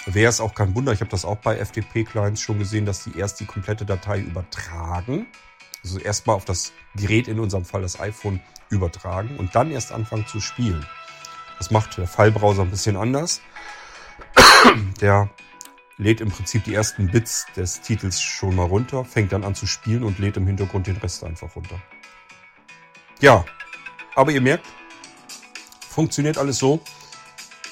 wäre 0.07 0.31
es 0.31 0.41
auch 0.41 0.55
kein 0.55 0.75
Wunder. 0.77 0.93
Ich 0.93 1.01
habe 1.01 1.11
das 1.11 1.25
auch 1.25 1.39
bei 1.39 1.57
FTP-Clients 1.57 2.41
schon 2.41 2.61
gesehen, 2.61 2.87
dass 2.87 3.03
die 3.03 3.19
erst 3.19 3.41
die 3.41 3.45
komplette 3.45 3.85
Datei 3.85 4.21
übertragen. 4.21 5.27
Also 5.83 5.99
erstmal 5.99 6.37
auf 6.37 6.45
das 6.45 6.73
Gerät, 6.95 7.27
in 7.27 7.41
unserem 7.41 7.65
Fall 7.65 7.83
das 7.83 7.99
iPhone, 7.99 8.41
übertragen 8.71 9.37
und 9.37 9.55
dann 9.57 9.73
erst 9.73 9.91
anfangen 9.91 10.27
zu 10.29 10.41
spielen. 10.41 10.87
Das 11.59 11.73
macht 11.73 11.99
der 11.99 12.07
File-Browser 12.07 12.63
ein 12.63 12.71
bisschen 12.71 12.97
anders. 12.97 13.41
Der 15.01 15.29
lädt 15.99 16.21
im 16.21 16.31
Prinzip 16.31 16.65
die 16.65 16.75
ersten 16.75 17.09
Bits 17.09 17.47
des 17.57 17.81
Titels 17.81 18.21
schon 18.21 18.55
mal 18.55 18.65
runter, 18.65 19.05
fängt 19.05 19.33
dann 19.33 19.45
an 19.45 19.55
zu 19.55 19.67
spielen 19.67 20.05
und 20.05 20.19
lädt 20.19 20.37
im 20.37 20.47
Hintergrund 20.47 20.87
den 20.87 20.97
Rest 20.97 21.25
einfach 21.25 21.55
runter. 21.57 21.81
Ja, 23.21 23.47
aber 24.15 24.31
ihr 24.31 24.43
merkt, 24.43 24.67
funktioniert 25.89 26.37
alles 26.37 26.59
so, 26.59 26.81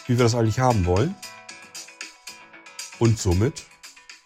wie 0.06 0.16
wir 0.16 0.24
das 0.24 0.34
eigentlich 0.34 0.58
haben 0.58 0.86
wollen. 0.86 1.14
Und 2.98 3.18
somit 3.18 3.64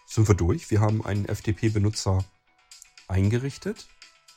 sind 0.05 0.29
wir 0.29 0.35
durch. 0.35 0.71
Wir 0.71 0.79
haben 0.79 1.05
einen 1.05 1.25
FTP-Benutzer 1.25 2.23
eingerichtet. 3.09 3.87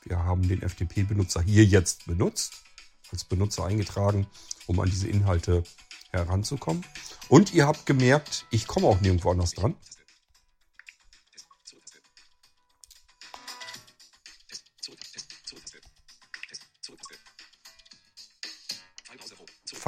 Wir 0.04 0.24
haben 0.24 0.48
den 0.48 0.68
FTP-Benutzer 0.68 1.42
hier 1.42 1.64
jetzt 1.64 2.06
benutzt, 2.06 2.64
als 3.12 3.22
Benutzer 3.22 3.64
eingetragen, 3.64 4.26
um 4.66 4.80
an 4.80 4.90
diese 4.90 5.06
Inhalte 5.06 5.62
heranzukommen. 6.10 6.84
Und 7.28 7.54
ihr 7.54 7.68
habt 7.68 7.86
gemerkt, 7.86 8.46
ich 8.50 8.66
komme 8.66 8.88
auch 8.88 9.00
nirgendwo 9.00 9.30
anders 9.30 9.52
dran. 9.52 9.76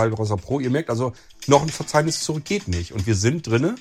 Filebrowser 0.05 0.37
Pro. 0.37 0.61
Ihr 0.61 0.71
merkt 0.71 0.91
also, 0.91 1.13
noch 1.47 1.63
ein 1.63 1.69
Verzeichnis 1.69 2.21
zurück 2.21 2.45
geht 2.45 2.69
nicht. 2.69 2.93
Und 2.93 3.07
wir 3.07 3.15
sind 3.15 3.47
drinne. 3.47 3.77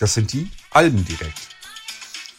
Das 0.00 0.14
sind 0.14 0.32
die 0.32 0.48
Alben 0.70 1.04
direkt. 1.04 1.48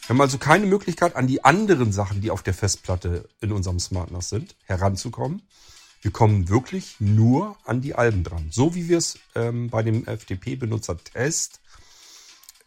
Wir 0.02 0.14
haben 0.14 0.20
also 0.22 0.38
keine 0.38 0.66
Möglichkeit, 0.66 1.14
an 1.14 1.26
die 1.26 1.44
anderen 1.44 1.92
Sachen, 1.92 2.20
die 2.20 2.30
auf 2.30 2.42
der 2.42 2.54
Festplatte 2.54 3.28
in 3.40 3.52
unserem 3.52 3.78
SmartNAS 3.78 4.30
sind, 4.30 4.56
heranzukommen. 4.64 5.42
Wir 6.00 6.10
kommen 6.10 6.48
wirklich 6.48 6.96
nur 6.98 7.56
an 7.64 7.82
die 7.82 7.94
Alben 7.94 8.24
dran. 8.24 8.48
So 8.50 8.74
wie 8.74 8.88
wir 8.88 8.96
es 8.96 9.18
ähm, 9.34 9.68
bei 9.68 9.82
dem 9.82 10.06
FTP-Benutzer-Test 10.06 11.60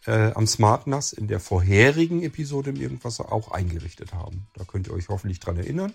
äh, 0.06 0.32
am 0.32 0.46
SmartNAS 0.46 1.12
in 1.12 1.28
der 1.28 1.40
vorherigen 1.40 2.22
Episode 2.22 2.70
im 2.70 2.76
Irgendwasser 2.80 3.32
auch 3.32 3.50
eingerichtet 3.50 4.12
haben. 4.12 4.46
Da 4.54 4.64
könnt 4.64 4.88
ihr 4.88 4.92
euch 4.92 5.08
hoffentlich 5.08 5.40
dran 5.40 5.56
erinnern. 5.56 5.92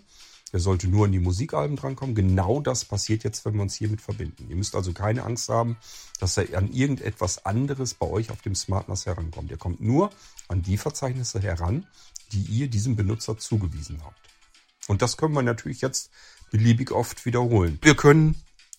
Er 0.51 0.59
sollte 0.59 0.87
nur 0.87 1.05
an 1.05 1.11
die 1.11 1.19
Musikalben 1.19 1.75
drankommen. 1.75 2.15
Genau 2.15 2.59
das 2.59 2.83
passiert 2.85 3.23
jetzt, 3.23 3.45
wenn 3.45 3.53
wir 3.53 3.61
uns 3.61 3.75
hiermit 3.75 4.01
verbinden. 4.01 4.47
Ihr 4.49 4.55
müsst 4.55 4.75
also 4.75 4.93
keine 4.93 5.23
Angst 5.23 5.49
haben, 5.49 5.77
dass 6.19 6.37
er 6.37 6.57
an 6.57 6.71
irgendetwas 6.71 7.45
anderes 7.45 7.93
bei 7.93 8.07
euch 8.07 8.31
auf 8.31 8.41
dem 8.41 8.55
SmartNAS 8.55 9.05
herankommt. 9.05 9.51
Er 9.51 9.57
kommt 9.57 9.79
nur 9.79 10.09
an 10.47 10.63
die 10.63 10.77
Verzeichnisse 10.77 11.39
heran, 11.39 11.85
die 12.31 12.41
ihr 12.41 12.67
diesem 12.67 12.95
Benutzer 12.95 13.37
zugewiesen 13.37 14.03
habt. 14.03 14.19
Und 14.87 15.03
das 15.03 15.17
können 15.17 15.35
wir 15.35 15.43
natürlich 15.43 15.81
jetzt 15.81 16.09
beliebig 16.49 16.91
oft 16.91 17.25
wiederholen. 17.25 17.77
Wir 17.83 17.95
können 17.95 18.35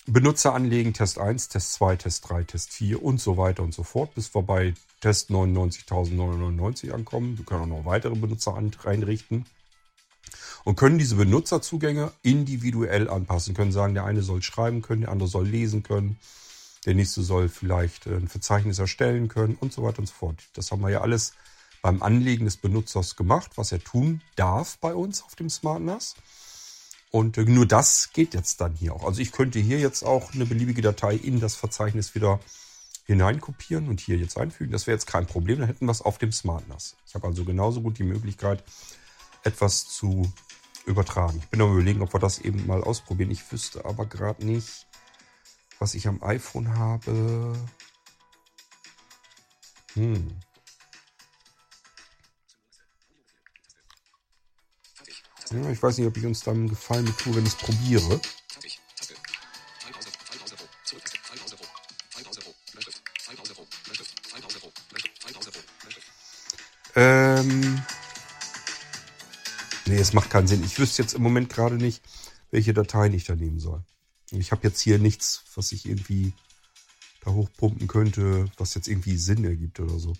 Benutzer 0.07 0.55
anlegen, 0.55 0.95
Test 0.95 1.19
1, 1.19 1.49
Test 1.49 1.75
2, 1.75 1.97
Test 1.97 2.29
3, 2.29 2.45
Test 2.45 2.73
4 2.73 3.03
und 3.03 3.21
so 3.21 3.37
weiter 3.37 3.63
und 3.63 3.75
so 3.75 3.83
fort, 3.83 4.15
bis 4.15 4.35
wir 4.35 4.43
bei 4.43 4.75
Test 5.01 5.31
99.999 5.31 6.91
ankommen. 6.93 7.39
Wir 7.39 7.45
können 7.45 7.63
auch 7.63 7.79
noch 7.79 7.85
weitere 7.85 8.15
Benutzer 8.15 8.57
einrichten 8.57 9.47
und 10.65 10.77
können 10.77 10.99
diese 10.99 11.17
Benutzerzugänge 11.17 12.13
individuell 12.23 13.09
anpassen. 13.09 13.55
Können 13.55 13.73
sagen, 13.73 13.95
der 13.95 14.05
eine 14.05 14.23
soll 14.23 14.43
schreiben 14.43 14.83
können, 14.83 15.03
der 15.03 15.11
andere 15.11 15.29
soll 15.29 15.47
lesen 15.47 15.83
können, 15.83 16.19
der 16.87 16.95
nächste 16.95 17.23
soll 17.23 17.49
vielleicht 17.49 18.07
äh, 18.07 18.17
ein 18.17 18.29
Verzeichnis 18.29 18.79
erstellen 18.79 19.29
können 19.29 19.57
und 19.61 19.73
so 19.73 19.83
weiter 19.83 20.01
und 20.01 20.07
so 20.07 20.15
fort. 20.15 20.49
Das 20.55 20.71
haben 20.71 20.81
wir 20.81 20.91
ja 20.91 21.03
alles 21.03 21.35
beim 21.83 22.03
Anlegen 22.03 22.45
des 22.45 22.57
Benutzers 22.57 23.17
gemacht, 23.17 23.53
was 23.57 23.73
er 23.73 23.83
tun 23.83 24.21
darf 24.37 24.79
bei 24.79 24.95
uns 24.95 25.23
auf 25.23 25.35
dem 25.35 25.49
SmartNAS. 25.49 26.15
Und 27.11 27.39
äh, 27.39 27.45
nur 27.45 27.67
das 27.67 28.11
geht 28.13 28.35
jetzt 28.35 28.61
dann 28.61 28.75
hier 28.75 28.95
auch. 28.95 29.05
Also 29.05 29.21
ich 29.21 29.33
könnte 29.33 29.59
hier 29.59 29.79
jetzt 29.79 30.03
auch 30.03 30.33
eine 30.33 30.47
beliebige 30.47 30.83
Datei 30.83 31.15
in 31.15 31.41
das 31.41 31.57
Verzeichnis 31.57 32.15
wieder 32.15 32.41
hineinkopieren 33.07 33.89
und 33.89 34.01
hier 34.01 34.17
jetzt 34.17 34.39
einfügen. 34.39 34.73
Das 34.73 34.87
wäre 34.87 34.95
jetzt 34.95 35.07
kein 35.07 35.27
Problem, 35.27 35.59
dann 35.59 35.67
hätten 35.67 35.87
wir 35.87 35.93
es 35.93 36.03
auf 36.03 36.19
dem 36.19 36.31
SmartNAS. 36.31 36.97
Ich 37.07 37.15
habe 37.15 37.27
also 37.27 37.45
genauso 37.45 37.81
gut 37.81 37.99
die 37.99 38.05
Möglichkeit, 38.05 38.63
etwas 39.43 39.89
zu 39.89 40.33
übertragen. 40.87 41.39
Ich 41.43 41.49
bin 41.49 41.61
am 41.61 41.73
überlegen, 41.73 42.03
ob 42.03 42.15
wir 42.15 42.21
das 42.21 42.39
eben 42.39 42.67
mal 42.67 42.83
ausprobieren. 42.83 43.31
Ich 43.31 43.51
wüsste 43.51 43.85
aber 43.85 44.07
gerade 44.07 44.47
nicht, 44.47 44.87
was 45.81 45.95
ich 45.95 46.07
am 46.07 46.23
iPhone 46.23 46.79
habe. 46.79 47.55
Hm. 49.95 50.29
Ja, 55.53 55.71
ich 55.71 55.83
weiß 55.83 55.99
nicht, 55.99 56.07
ob 56.07 56.17
ich 56.17 56.25
uns 56.25 56.41
da 56.41 56.53
einen 56.53 56.69
Gefallen 56.69 57.05
mit 57.05 57.19
tue, 57.19 57.35
wenn 57.35 57.45
ich 57.45 57.53
es 57.53 57.59
probiere. 57.59 58.21
Ähm. 66.95 67.83
Nee, 69.87 69.99
es 69.99 70.13
macht 70.13 70.31
keinen 70.31 70.47
Sinn. 70.47 70.63
Ich 70.63 70.79
wüsste 70.79 71.03
jetzt 71.03 71.15
im 71.15 71.23
Moment 71.23 71.49
gerade 71.49 71.77
nicht, 71.77 72.03
welche 72.51 72.73
Dateien 72.73 73.13
ich 73.13 73.25
da 73.25 73.35
nehmen 73.35 73.59
soll. 73.59 73.83
Ich 74.31 74.53
habe 74.53 74.67
jetzt 74.69 74.81
hier 74.81 74.99
nichts, 74.99 75.43
was 75.57 75.73
ich 75.73 75.87
irgendwie 75.87 76.33
da 77.25 77.33
hochpumpen 77.33 77.89
könnte, 77.89 78.47
was 78.57 78.75
jetzt 78.75 78.87
irgendwie 78.87 79.17
Sinn 79.17 79.45
ergibt 79.45 79.81
oder 79.81 79.99
so. 79.99 80.13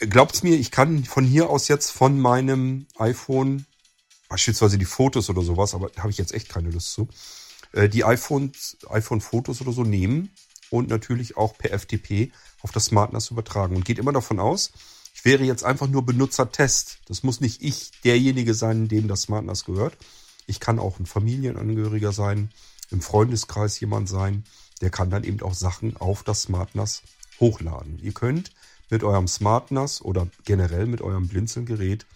Glaubt's 0.00 0.42
mir, 0.42 0.56
ich 0.56 0.70
kann 0.70 1.04
von 1.04 1.24
hier 1.24 1.50
aus 1.50 1.68
jetzt 1.68 1.90
von 1.90 2.18
meinem 2.18 2.86
iPhone, 2.98 3.66
beispielsweise 4.30 4.78
die 4.78 4.86
Fotos 4.86 5.28
oder 5.28 5.42
sowas, 5.42 5.74
aber 5.74 5.90
habe 5.98 6.10
ich 6.10 6.16
jetzt 6.16 6.32
echt 6.32 6.48
keine 6.48 6.70
Lust 6.70 6.92
zu, 6.92 7.08
äh, 7.72 7.90
die 7.90 8.04
iPhones, 8.04 8.78
iPhone-Fotos 8.88 9.60
oder 9.60 9.72
so 9.72 9.82
nehmen 9.82 10.30
und 10.70 10.88
natürlich 10.88 11.36
auch 11.36 11.58
per 11.58 11.78
FTP 11.78 12.32
auf 12.62 12.72
das 12.72 12.86
SmartNAS 12.86 13.30
übertragen. 13.30 13.76
Und 13.76 13.84
geht 13.84 13.98
immer 13.98 14.12
davon 14.12 14.38
aus, 14.38 14.72
ich 15.14 15.24
wäre 15.24 15.44
jetzt 15.44 15.64
einfach 15.64 15.88
nur 15.88 16.06
Benutzertest. 16.06 17.00
Das 17.06 17.24
muss 17.24 17.40
nicht 17.40 17.60
ich 17.62 17.90
derjenige 18.04 18.54
sein, 18.54 18.88
dem 18.88 19.08
das 19.08 19.22
SmartNAS 19.22 19.64
gehört. 19.64 19.96
Ich 20.46 20.60
kann 20.60 20.78
auch 20.78 20.98
ein 20.98 21.06
Familienangehöriger 21.06 22.12
sein, 22.12 22.50
im 22.90 23.02
Freundeskreis 23.02 23.78
jemand 23.80 24.08
sein. 24.08 24.44
Der 24.80 24.90
kann 24.90 25.10
dann 25.10 25.24
eben 25.24 25.42
auch 25.42 25.54
Sachen 25.54 25.96
auf 25.96 26.22
das 26.22 26.42
SmartNAS 26.42 27.02
hochladen. 27.40 27.98
Ihr 27.98 28.12
könnt 28.12 28.52
mit 28.90 29.02
eurem 29.02 29.26
SmartNAS 29.26 30.02
oder 30.02 30.28
generell 30.44 30.86
mit 30.86 31.02
eurem 31.02 31.26
Blinzelgerät 31.26 32.06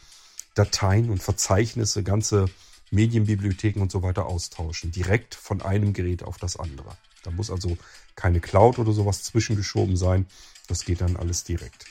Dateien 0.54 1.10
und 1.10 1.22
Verzeichnisse, 1.22 2.02
ganze 2.02 2.46
Medienbibliotheken 2.90 3.80
und 3.80 3.90
so 3.90 4.02
weiter 4.02 4.26
austauschen. 4.26 4.92
Direkt 4.92 5.34
von 5.34 5.62
einem 5.62 5.92
Gerät 5.92 6.22
auf 6.22 6.38
das 6.38 6.56
andere. 6.56 6.96
Da 7.24 7.30
muss 7.30 7.50
also 7.50 7.76
keine 8.14 8.40
Cloud 8.40 8.78
oder 8.78 8.92
sowas 8.92 9.22
zwischengeschoben 9.22 9.96
sein. 9.96 10.26
Das 10.68 10.84
geht 10.84 11.00
dann 11.00 11.16
alles 11.16 11.44
direkt. 11.44 11.86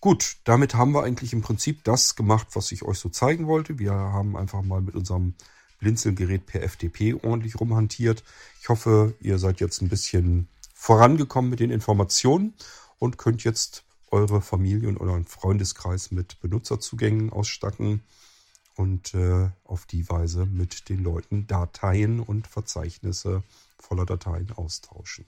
Gut, 0.00 0.36
damit 0.44 0.74
haben 0.74 0.92
wir 0.92 1.02
eigentlich 1.02 1.32
im 1.32 1.42
Prinzip 1.42 1.82
das 1.84 2.16
gemacht, 2.16 2.48
was 2.52 2.70
ich 2.72 2.82
euch 2.82 2.98
so 2.98 3.08
zeigen 3.08 3.46
wollte. 3.46 3.78
Wir 3.78 3.92
haben 3.92 4.36
einfach 4.36 4.62
mal 4.62 4.80
mit 4.80 4.94
unserem 4.94 5.34
Blinzelgerät 5.78 6.46
per 6.46 6.62
FTP 6.62 7.14
ordentlich 7.22 7.58
rumhantiert. 7.58 8.22
Ich 8.60 8.68
hoffe, 8.68 9.14
ihr 9.20 9.38
seid 9.38 9.60
jetzt 9.60 9.82
ein 9.82 9.88
bisschen 9.88 10.48
vorangekommen 10.74 11.50
mit 11.50 11.60
den 11.60 11.70
Informationen 11.70 12.54
und 12.98 13.18
könnt 13.18 13.44
jetzt 13.44 13.85
eure 14.10 14.40
Familie 14.40 14.88
und 14.88 14.98
euren 14.98 15.24
Freundeskreis 15.24 16.10
mit 16.10 16.40
Benutzerzugängen 16.40 17.30
ausstatten 17.30 18.02
und 18.76 19.14
äh, 19.14 19.50
auf 19.64 19.86
die 19.86 20.08
Weise 20.08 20.46
mit 20.46 20.88
den 20.88 21.02
Leuten 21.02 21.46
Dateien 21.46 22.20
und 22.20 22.46
Verzeichnisse 22.46 23.42
voller 23.78 24.06
Dateien 24.06 24.52
austauschen. 24.52 25.26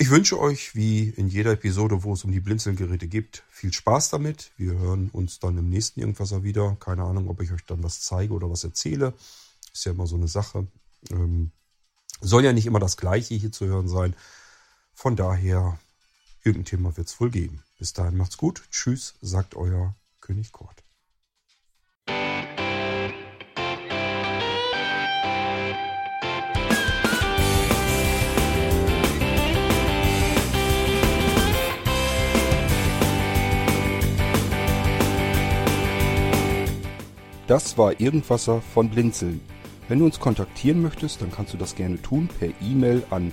Ich 0.00 0.10
wünsche 0.10 0.38
euch, 0.38 0.76
wie 0.76 1.08
in 1.08 1.26
jeder 1.26 1.52
Episode, 1.52 2.04
wo 2.04 2.12
es 2.12 2.22
um 2.22 2.30
die 2.30 2.38
Blinzelgeräte 2.38 3.08
geht, 3.08 3.42
viel 3.50 3.72
Spaß 3.72 4.10
damit. 4.10 4.52
Wir 4.56 4.74
hören 4.74 5.10
uns 5.10 5.40
dann 5.40 5.58
im 5.58 5.68
nächsten 5.68 5.98
Irgendwasser 5.98 6.44
wieder. 6.44 6.76
Keine 6.78 7.02
Ahnung, 7.02 7.28
ob 7.28 7.40
ich 7.40 7.50
euch 7.50 7.64
dann 7.64 7.82
was 7.82 8.00
zeige 8.02 8.32
oder 8.32 8.48
was 8.48 8.62
erzähle. 8.62 9.14
Ist 9.72 9.86
ja 9.86 9.92
immer 9.92 10.06
so 10.06 10.14
eine 10.14 10.28
Sache. 10.28 10.68
Ähm, 11.10 11.50
soll 12.20 12.44
ja 12.44 12.52
nicht 12.52 12.66
immer 12.66 12.78
das 12.78 12.96
Gleiche 12.96 13.34
hier 13.34 13.50
zu 13.50 13.66
hören 13.66 13.88
sein. 13.88 14.14
Von 14.94 15.16
daher, 15.16 15.80
irgendein 16.48 16.64
Thema 16.64 16.96
wird 16.96 17.08
es 17.08 17.20
wohl 17.20 17.30
geben. 17.30 17.62
Bis 17.78 17.92
dahin 17.92 18.16
macht's 18.16 18.38
gut. 18.38 18.62
Tschüss, 18.70 19.16
sagt 19.20 19.54
euer 19.54 19.94
König 20.20 20.50
Kort. 20.50 20.82
Das 37.46 37.78
war 37.78 37.98
Irgendwasser 38.00 38.62
von 38.62 38.90
Blinzeln. 38.90 39.40
Wenn 39.88 39.98
du 39.98 40.04
uns 40.06 40.20
kontaktieren 40.20 40.82
möchtest, 40.82 41.20
dann 41.20 41.30
kannst 41.30 41.52
du 41.52 41.58
das 41.58 41.74
gerne 41.74 42.00
tun 42.00 42.28
per 42.28 42.48
E-Mail 42.60 43.04
an 43.10 43.32